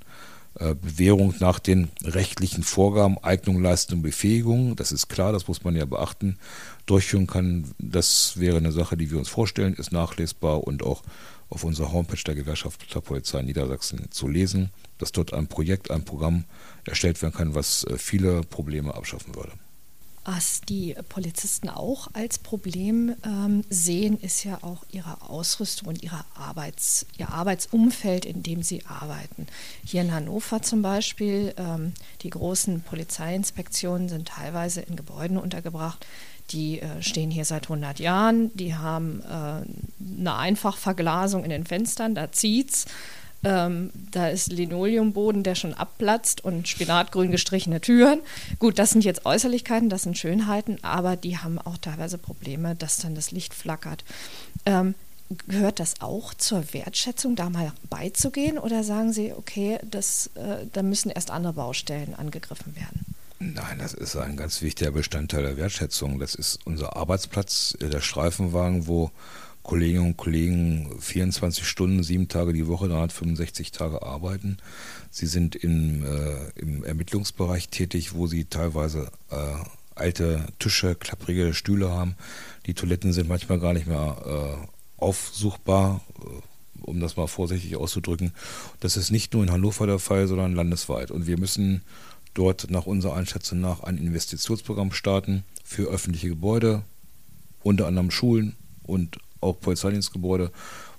äh, 0.59 0.75
Bewährung 0.75 1.33
nach 1.39 1.57
den 1.57 1.89
rechtlichen 2.03 2.63
Vorgaben, 2.63 3.17
Eignung, 3.17 3.61
Leistung, 3.61 4.03
Befähigung, 4.03 4.75
das 4.75 4.91
ist 4.91 5.07
klar, 5.07 5.33
das 5.33 5.47
muss 5.47 5.63
man 5.63 5.75
ja 5.75 5.85
beachten, 5.85 6.37
durchführen 6.85 7.27
kann. 7.27 7.71
Das 7.79 8.39
wäre 8.39 8.57
eine 8.57 8.71
Sache, 8.71 8.97
die 8.97 9.11
wir 9.11 9.17
uns 9.17 9.29
vorstellen, 9.29 9.73
ist 9.73 9.91
nachlesbar 9.91 10.63
und 10.63 10.83
auch 10.83 11.03
auf 11.49 11.63
unserer 11.63 11.91
Homepage 11.91 12.21
der 12.25 12.35
Gewerkschaft 12.35 12.93
der 12.93 13.01
Polizei 13.01 13.41
Niedersachsen 13.41 14.11
zu 14.11 14.27
lesen, 14.27 14.71
dass 14.97 15.11
dort 15.11 15.33
ein 15.33 15.47
Projekt, 15.47 15.91
ein 15.91 16.03
Programm 16.03 16.45
erstellt 16.85 17.21
werden 17.21 17.33
kann, 17.33 17.55
was 17.55 17.83
äh, 17.85 17.97
viele 17.97 18.41
Probleme 18.41 18.93
abschaffen 18.93 19.35
würde. 19.35 19.51
Was 20.25 20.61
die 20.61 20.95
Polizisten 21.09 21.67
auch 21.67 22.07
als 22.13 22.39
Problem 22.39 23.13
ähm, 23.25 23.65
sehen, 23.69 24.17
ist 24.17 24.45
ja 24.45 24.57
auch 24.61 24.85
ihre 24.89 25.21
Ausrüstung 25.21 25.89
und 25.89 26.01
ihre 26.01 26.23
Arbeits-, 26.33 27.05
ihr 27.17 27.29
Arbeitsumfeld, 27.29 28.23
in 28.23 28.41
dem 28.41 28.63
sie 28.63 28.85
arbeiten. 28.85 29.47
Hier 29.83 30.01
in 30.01 30.13
Hannover 30.13 30.61
zum 30.61 30.81
Beispiel, 30.81 31.53
ähm, 31.57 31.93
die 32.21 32.29
großen 32.29 32.83
Polizeiinspektionen 32.83 34.07
sind 34.07 34.29
teilweise 34.29 34.79
in 34.79 34.95
Gebäuden 34.95 35.37
untergebracht, 35.37 36.05
die 36.51 36.81
äh, 36.81 37.01
stehen 37.01 37.31
hier 37.31 37.45
seit 37.45 37.63
100 37.63 37.99
Jahren, 37.99 38.55
die 38.55 38.75
haben 38.75 39.21
äh, 39.21 40.19
eine 40.19 40.35
Einfachverglasung 40.35 41.43
in 41.43 41.49
den 41.49 41.65
Fenstern, 41.65 42.15
da 42.15 42.31
zieht's. 42.31 42.85
Ähm, 43.45 43.89
da 44.11 44.29
ist 44.29 44.53
Linoleumboden, 44.53 45.43
der 45.43 45.55
schon 45.55 45.73
abplatzt 45.73 46.45
und 46.45 46.67
spinatgrün 46.67 47.29
gestrichene 47.29 47.81
Türen. 47.81 48.21
Gut, 48.57 48.79
das 48.79 48.91
sind 48.91 49.03
jetzt 49.03 49.25
Äußerlichkeiten, 49.25 49.89
das 49.89 50.03
sind 50.03 50.17
Schönheiten, 50.17 50.77
aber 50.81 51.17
die 51.17 51.37
haben 51.37 51.59
auch 51.59 51.77
teilweise 51.77 52.17
Probleme, 52.17 52.73
dass 52.75 52.97
dann 52.97 53.15
das 53.15 53.31
Licht 53.31 53.53
flackert. 53.53 54.05
Ähm, 54.65 54.95
gehört 55.47 55.79
das 55.81 55.99
auch 55.99 56.33
zur 56.33 56.73
Wertschätzung, 56.73 57.35
da 57.35 57.49
mal 57.49 57.73
beizugehen? 57.89 58.57
Oder 58.57 58.83
sagen 58.83 59.11
Sie, 59.11 59.33
okay, 59.33 59.77
das, 59.83 60.29
äh, 60.35 60.65
da 60.71 60.81
müssen 60.81 61.09
erst 61.09 61.29
andere 61.29 61.53
Baustellen 61.53 62.13
angegriffen 62.15 62.75
werden? 62.77 63.05
Nein, 63.51 63.77
das 63.77 63.93
ist 63.93 64.15
ein 64.15 64.37
ganz 64.37 64.61
wichtiger 64.61 64.91
Bestandteil 64.91 65.43
der 65.43 65.57
Wertschätzung. 65.57 66.17
Das 66.17 66.33
ist 66.33 66.59
unser 66.65 66.95
Arbeitsplatz, 66.95 67.75
der 67.81 67.99
Streifenwagen, 67.99 68.87
wo 68.87 69.11
Kolleginnen 69.63 70.05
und 70.07 70.17
Kollegen 70.17 70.89
24 70.99 71.67
Stunden, 71.67 72.03
sieben 72.03 72.29
Tage 72.29 72.53
die 72.53 72.67
Woche, 72.67 72.87
365 72.87 73.71
Tage 73.71 74.01
arbeiten. 74.01 74.57
Sie 75.11 75.25
sind 75.25 75.57
im, 75.57 76.05
äh, 76.05 76.49
im 76.55 76.85
Ermittlungsbereich 76.85 77.67
tätig, 77.67 78.13
wo 78.13 78.27
sie 78.27 78.45
teilweise 78.45 79.11
äh, 79.29 79.35
alte 79.95 80.45
Tische, 80.59 80.95
klapprige 80.95 81.53
Stühle 81.53 81.91
haben. 81.91 82.15
Die 82.65 82.73
Toiletten 82.73 83.11
sind 83.11 83.27
manchmal 83.27 83.59
gar 83.59 83.73
nicht 83.73 83.87
mehr 83.87 84.17
äh, 84.25 85.01
aufsuchbar, 85.01 86.01
äh, 86.21 86.81
um 86.81 87.01
das 87.01 87.17
mal 87.17 87.27
vorsichtig 87.27 87.75
auszudrücken. 87.75 88.31
Das 88.79 88.95
ist 88.95 89.11
nicht 89.11 89.33
nur 89.33 89.43
in 89.43 89.51
Hannover 89.51 89.85
der 89.85 89.99
Fall, 89.99 90.27
sondern 90.27 90.55
landesweit. 90.55 91.11
Und 91.11 91.27
wir 91.27 91.37
müssen 91.37 91.81
dort 92.33 92.69
nach 92.69 92.85
unserer 92.85 93.15
Einschätzung 93.15 93.61
nach 93.61 93.81
ein 93.83 93.97
Investitionsprogramm 93.97 94.91
starten 94.91 95.43
für 95.63 95.83
öffentliche 95.83 96.29
Gebäude, 96.29 96.83
unter 97.61 97.87
anderem 97.87 98.11
Schulen 98.11 98.55
und 98.83 99.17
auch 99.41 99.59
Polizeidienstgebäude, 99.59 100.51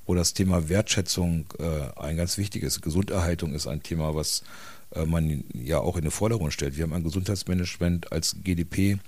wo 0.07 0.15
das 0.15 0.35
Thema 0.35 0.69
Wertschätzung 0.69 1.47
äh, 1.59 2.01
ein 2.01 2.17
ganz 2.17 2.39
wichtiges, 2.39 2.81
Gesunderhaltung 2.81 3.55
ist 3.55 3.67
ein 3.67 3.83
Thema, 3.83 4.15
was 4.15 4.43
äh, 4.95 5.05
man 5.05 5.45
ja 5.55 5.79
auch 5.79 5.97
in 5.97 6.03
den 6.03 6.11
Vordergrund 6.11 6.53
stellt. 6.53 6.77
Wir 6.77 6.85
haben 6.85 6.93
ein 6.93 7.05
Gesundheitsmanagement 7.05 8.13
als 8.13 8.37
GDP 8.43 8.99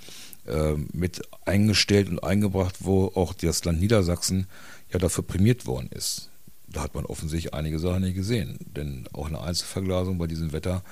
äh, 0.47 0.75
mit 0.93 1.23
eingestellt 1.45 2.09
und 2.09 2.23
eingebracht, 2.23 2.77
wo 2.81 3.12
auch 3.15 3.35
das 3.35 3.65
Land 3.65 3.81
Niedersachsen 3.81 4.47
ja 4.93 4.99
dafür 4.99 5.25
prämiert 5.25 5.67
worden 5.67 5.91
ist. 5.93 6.31
Da 6.69 6.83
hat 6.83 6.95
man 6.95 7.07
offensichtlich 7.07 7.55
einige 7.55 7.79
Sachen 7.79 8.03
nicht 8.03 8.17
gesehen, 8.17 8.59
denn 8.77 9.09
auch 9.12 9.27
eine 9.27 9.41
Einzelverglasung 9.41 10.19
bei 10.19 10.27
diesem 10.27 10.53
Wetter 10.53 10.83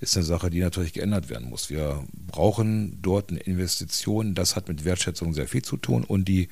ist 0.00 0.16
eine 0.16 0.24
Sache, 0.24 0.50
die 0.50 0.60
natürlich 0.60 0.92
geändert 0.92 1.28
werden 1.28 1.48
muss. 1.50 1.70
Wir 1.70 2.02
brauchen 2.12 2.98
dort 3.02 3.30
eine 3.30 3.40
Investition. 3.40 4.34
Das 4.34 4.56
hat 4.56 4.68
mit 4.68 4.84
Wertschätzung 4.84 5.34
sehr 5.34 5.46
viel 5.46 5.62
zu 5.62 5.76
tun 5.76 6.04
und 6.04 6.26
die 6.26 6.48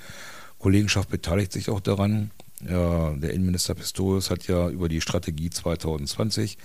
Kollegenschaft 0.59 1.09
beteiligt 1.09 1.53
sich 1.53 1.71
auch 1.71 1.81
daran. 1.81 2.31
Ja, 2.69 3.13
der 3.13 3.33
Innenminister 3.35 3.75
Pistorius 3.75 4.31
hat 4.31 4.49
ja 4.49 4.69
über 4.69 4.89
die 4.89 5.01
Strategie 5.01 5.49
2020 5.49 6.59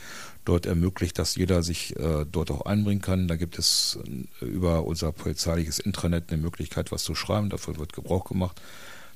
dort 0.43 0.65
ermöglicht, 0.65 1.19
dass 1.19 1.36
jeder 1.36 1.62
sich 1.62 1.96
äh, 1.98 2.26
dort 2.30 2.50
auch 2.50 2.65
einbringen 2.65 3.02
kann. 3.02 3.28
Da 3.28 3.36
gibt 3.36 3.60
es 3.60 4.00
äh, 4.41 4.46
über 4.46 4.86
unser 4.86 5.12
polizeiliches 5.12 5.78
Intranet 5.78 6.32
eine 6.32 6.41
Möglichkeit, 6.41 6.91
was 6.91 7.04
zu 7.04 7.13
schreiben. 7.13 7.52
Davon 7.52 7.78
wird 7.78 7.93
Gebrauch 7.93 8.26
gemacht. 8.26 8.60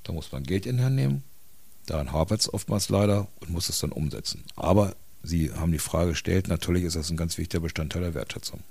Da 0.03 0.13
muss 0.13 0.32
man 0.32 0.43
Geld 0.43 0.67
in 0.67 0.82
Hand 0.82 0.95
nehmen. 0.95 1.23
Daran 1.88 2.12
hapert 2.12 2.41
es 2.41 2.53
oftmals 2.53 2.89
leider 2.89 3.27
und 3.39 3.49
muss 3.49 3.69
es 3.69 3.80
dann 3.80 3.91
umsetzen. 3.91 4.43
Aber 4.56 4.95
Sie 5.23 5.51
haben 5.51 5.71
die 5.71 5.80
Frage 5.80 6.12
gestellt, 6.12 6.47
natürlich 6.47 6.84
ist 6.84 6.95
das 6.95 7.10
ein 7.10 7.17
ganz 7.17 7.38
wichtiger 7.38 7.62
Bestandteil 7.62 8.01
der 8.01 8.13
Wertschätzung. 8.13 8.62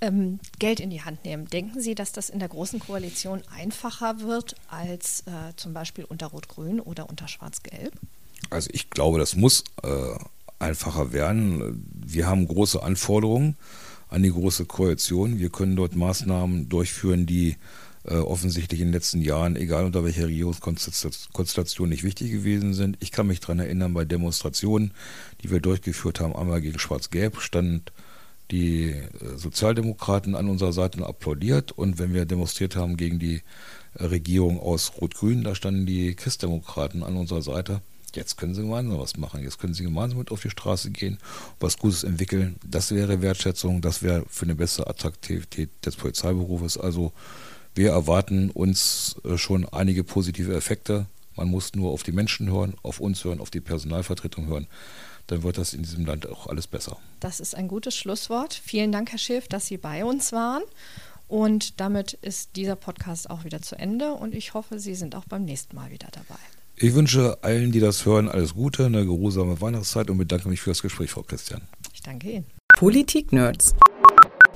Ähm, 0.00 0.38
Geld 0.60 0.78
in 0.78 0.90
die 0.90 1.02
Hand 1.02 1.24
nehmen. 1.24 1.46
Denken 1.48 1.80
Sie, 1.80 1.94
dass 1.96 2.12
das 2.12 2.30
in 2.30 2.38
der 2.38 2.48
Großen 2.48 2.78
Koalition 2.78 3.42
einfacher 3.54 4.20
wird 4.20 4.54
als 4.68 5.24
äh, 5.26 5.54
zum 5.56 5.72
Beispiel 5.74 6.04
unter 6.04 6.28
Rot-Grün 6.28 6.78
oder 6.78 7.08
unter 7.08 7.26
Schwarz-Gelb? 7.26 7.92
Also 8.50 8.70
ich 8.72 8.90
glaube, 8.90 9.18
das 9.18 9.34
muss 9.34 9.64
äh, 9.82 9.88
einfacher 10.60 11.12
werden. 11.12 11.84
Wir 11.92 12.28
haben 12.28 12.46
große 12.46 12.80
Anforderungen 12.80 13.56
an 14.08 14.22
die 14.22 14.30
Große 14.30 14.66
Koalition. 14.66 15.38
Wir 15.38 15.50
können 15.50 15.74
dort 15.74 15.96
Maßnahmen 15.96 16.68
durchführen, 16.68 17.26
die 17.26 17.56
offensichtlich 18.04 18.80
in 18.80 18.88
den 18.88 18.94
letzten 18.94 19.20
Jahren, 19.20 19.56
egal 19.56 19.84
unter 19.84 20.04
welcher 20.04 20.26
Regierungskonstellation, 20.26 21.88
nicht 21.88 22.04
wichtig 22.04 22.30
gewesen 22.30 22.74
sind. 22.74 22.96
Ich 23.00 23.12
kann 23.12 23.26
mich 23.26 23.40
daran 23.40 23.58
erinnern, 23.58 23.94
bei 23.94 24.04
Demonstrationen, 24.04 24.92
die 25.42 25.50
wir 25.50 25.60
durchgeführt 25.60 26.20
haben, 26.20 26.34
einmal 26.34 26.60
gegen 26.60 26.78
Schwarz-Gelb, 26.78 27.40
stand 27.40 27.92
die 28.50 28.90
äh, 28.90 29.06
Sozialdemokraten 29.36 30.34
an 30.34 30.48
unserer 30.48 30.72
Seite 30.72 31.04
applaudiert 31.06 31.72
und 31.72 31.98
wenn 31.98 32.14
wir 32.14 32.24
demonstriert 32.24 32.76
haben 32.76 32.96
gegen 32.96 33.18
die 33.18 33.42
äh, 33.94 34.04
Regierung 34.04 34.58
aus 34.58 34.92
Rot-Grün, 35.00 35.44
da 35.44 35.54
standen 35.54 35.86
die 35.86 36.14
Christdemokraten 36.14 37.02
an 37.02 37.16
unserer 37.16 37.42
Seite 37.42 37.82
Jetzt 38.14 38.36
können 38.36 38.54
sie 38.54 38.62
gemeinsam 38.62 38.98
was 38.98 39.16
machen. 39.16 39.42
Jetzt 39.42 39.58
können 39.58 39.74
sie 39.74 39.82
gemeinsam 39.82 40.18
mit 40.18 40.30
auf 40.30 40.40
die 40.40 40.50
Straße 40.50 40.90
gehen, 40.90 41.18
was 41.60 41.76
Gutes 41.76 42.04
entwickeln. 42.04 42.56
Das 42.64 42.90
wäre 42.90 43.20
Wertschätzung. 43.20 43.82
Das 43.82 44.02
wäre 44.02 44.24
für 44.28 44.46
eine 44.46 44.54
bessere 44.54 44.88
Attraktivität 44.88 45.70
des 45.84 45.96
Polizeiberufes. 45.96 46.78
Also 46.78 47.12
wir 47.78 47.90
erwarten 47.90 48.50
uns 48.50 49.16
äh, 49.24 49.38
schon 49.38 49.66
einige 49.68 50.02
positive 50.02 50.54
Effekte. 50.54 51.06
Man 51.36 51.48
muss 51.48 51.74
nur 51.74 51.92
auf 51.92 52.02
die 52.02 52.12
Menschen 52.12 52.50
hören, 52.50 52.74
auf 52.82 52.98
uns 52.98 53.22
hören, 53.24 53.40
auf 53.40 53.50
die 53.50 53.60
Personalvertretung 53.60 54.48
hören. 54.48 54.66
Dann 55.28 55.44
wird 55.44 55.58
das 55.58 55.74
in 55.74 55.82
diesem 55.82 56.04
Land 56.04 56.28
auch 56.28 56.48
alles 56.48 56.66
besser. 56.66 56.96
Das 57.20 57.38
ist 57.38 57.54
ein 57.54 57.68
gutes 57.68 57.94
Schlusswort. 57.94 58.52
Vielen 58.52 58.90
Dank, 58.90 59.12
Herr 59.12 59.18
Schiff, 59.18 59.46
dass 59.46 59.66
Sie 59.66 59.76
bei 59.76 60.04
uns 60.04 60.32
waren. 60.32 60.62
Und 61.28 61.80
damit 61.80 62.14
ist 62.14 62.56
dieser 62.56 62.74
Podcast 62.74 63.30
auch 63.30 63.44
wieder 63.44 63.62
zu 63.62 63.78
Ende. 63.78 64.12
Und 64.12 64.34
ich 64.34 64.54
hoffe, 64.54 64.80
Sie 64.80 64.96
sind 64.96 65.14
auch 65.14 65.26
beim 65.26 65.44
nächsten 65.44 65.76
Mal 65.76 65.92
wieder 65.92 66.08
dabei. 66.10 66.40
Ich 66.74 66.94
wünsche 66.94 67.38
allen, 67.42 67.70
die 67.70 67.80
das 67.80 68.04
hören, 68.04 68.28
alles 68.28 68.54
Gute, 68.54 68.86
eine 68.86 69.04
geruhsame 69.04 69.60
Weihnachtszeit 69.60 70.10
und 70.10 70.18
bedanke 70.18 70.48
mich 70.48 70.60
für 70.60 70.70
das 70.70 70.82
Gespräch, 70.82 71.10
Frau 71.10 71.22
Christian. 71.22 71.62
Ich 71.94 72.02
danke 72.02 72.30
Ihnen. 72.30 72.46
Politik 72.76 73.32
Nerds. 73.32 73.74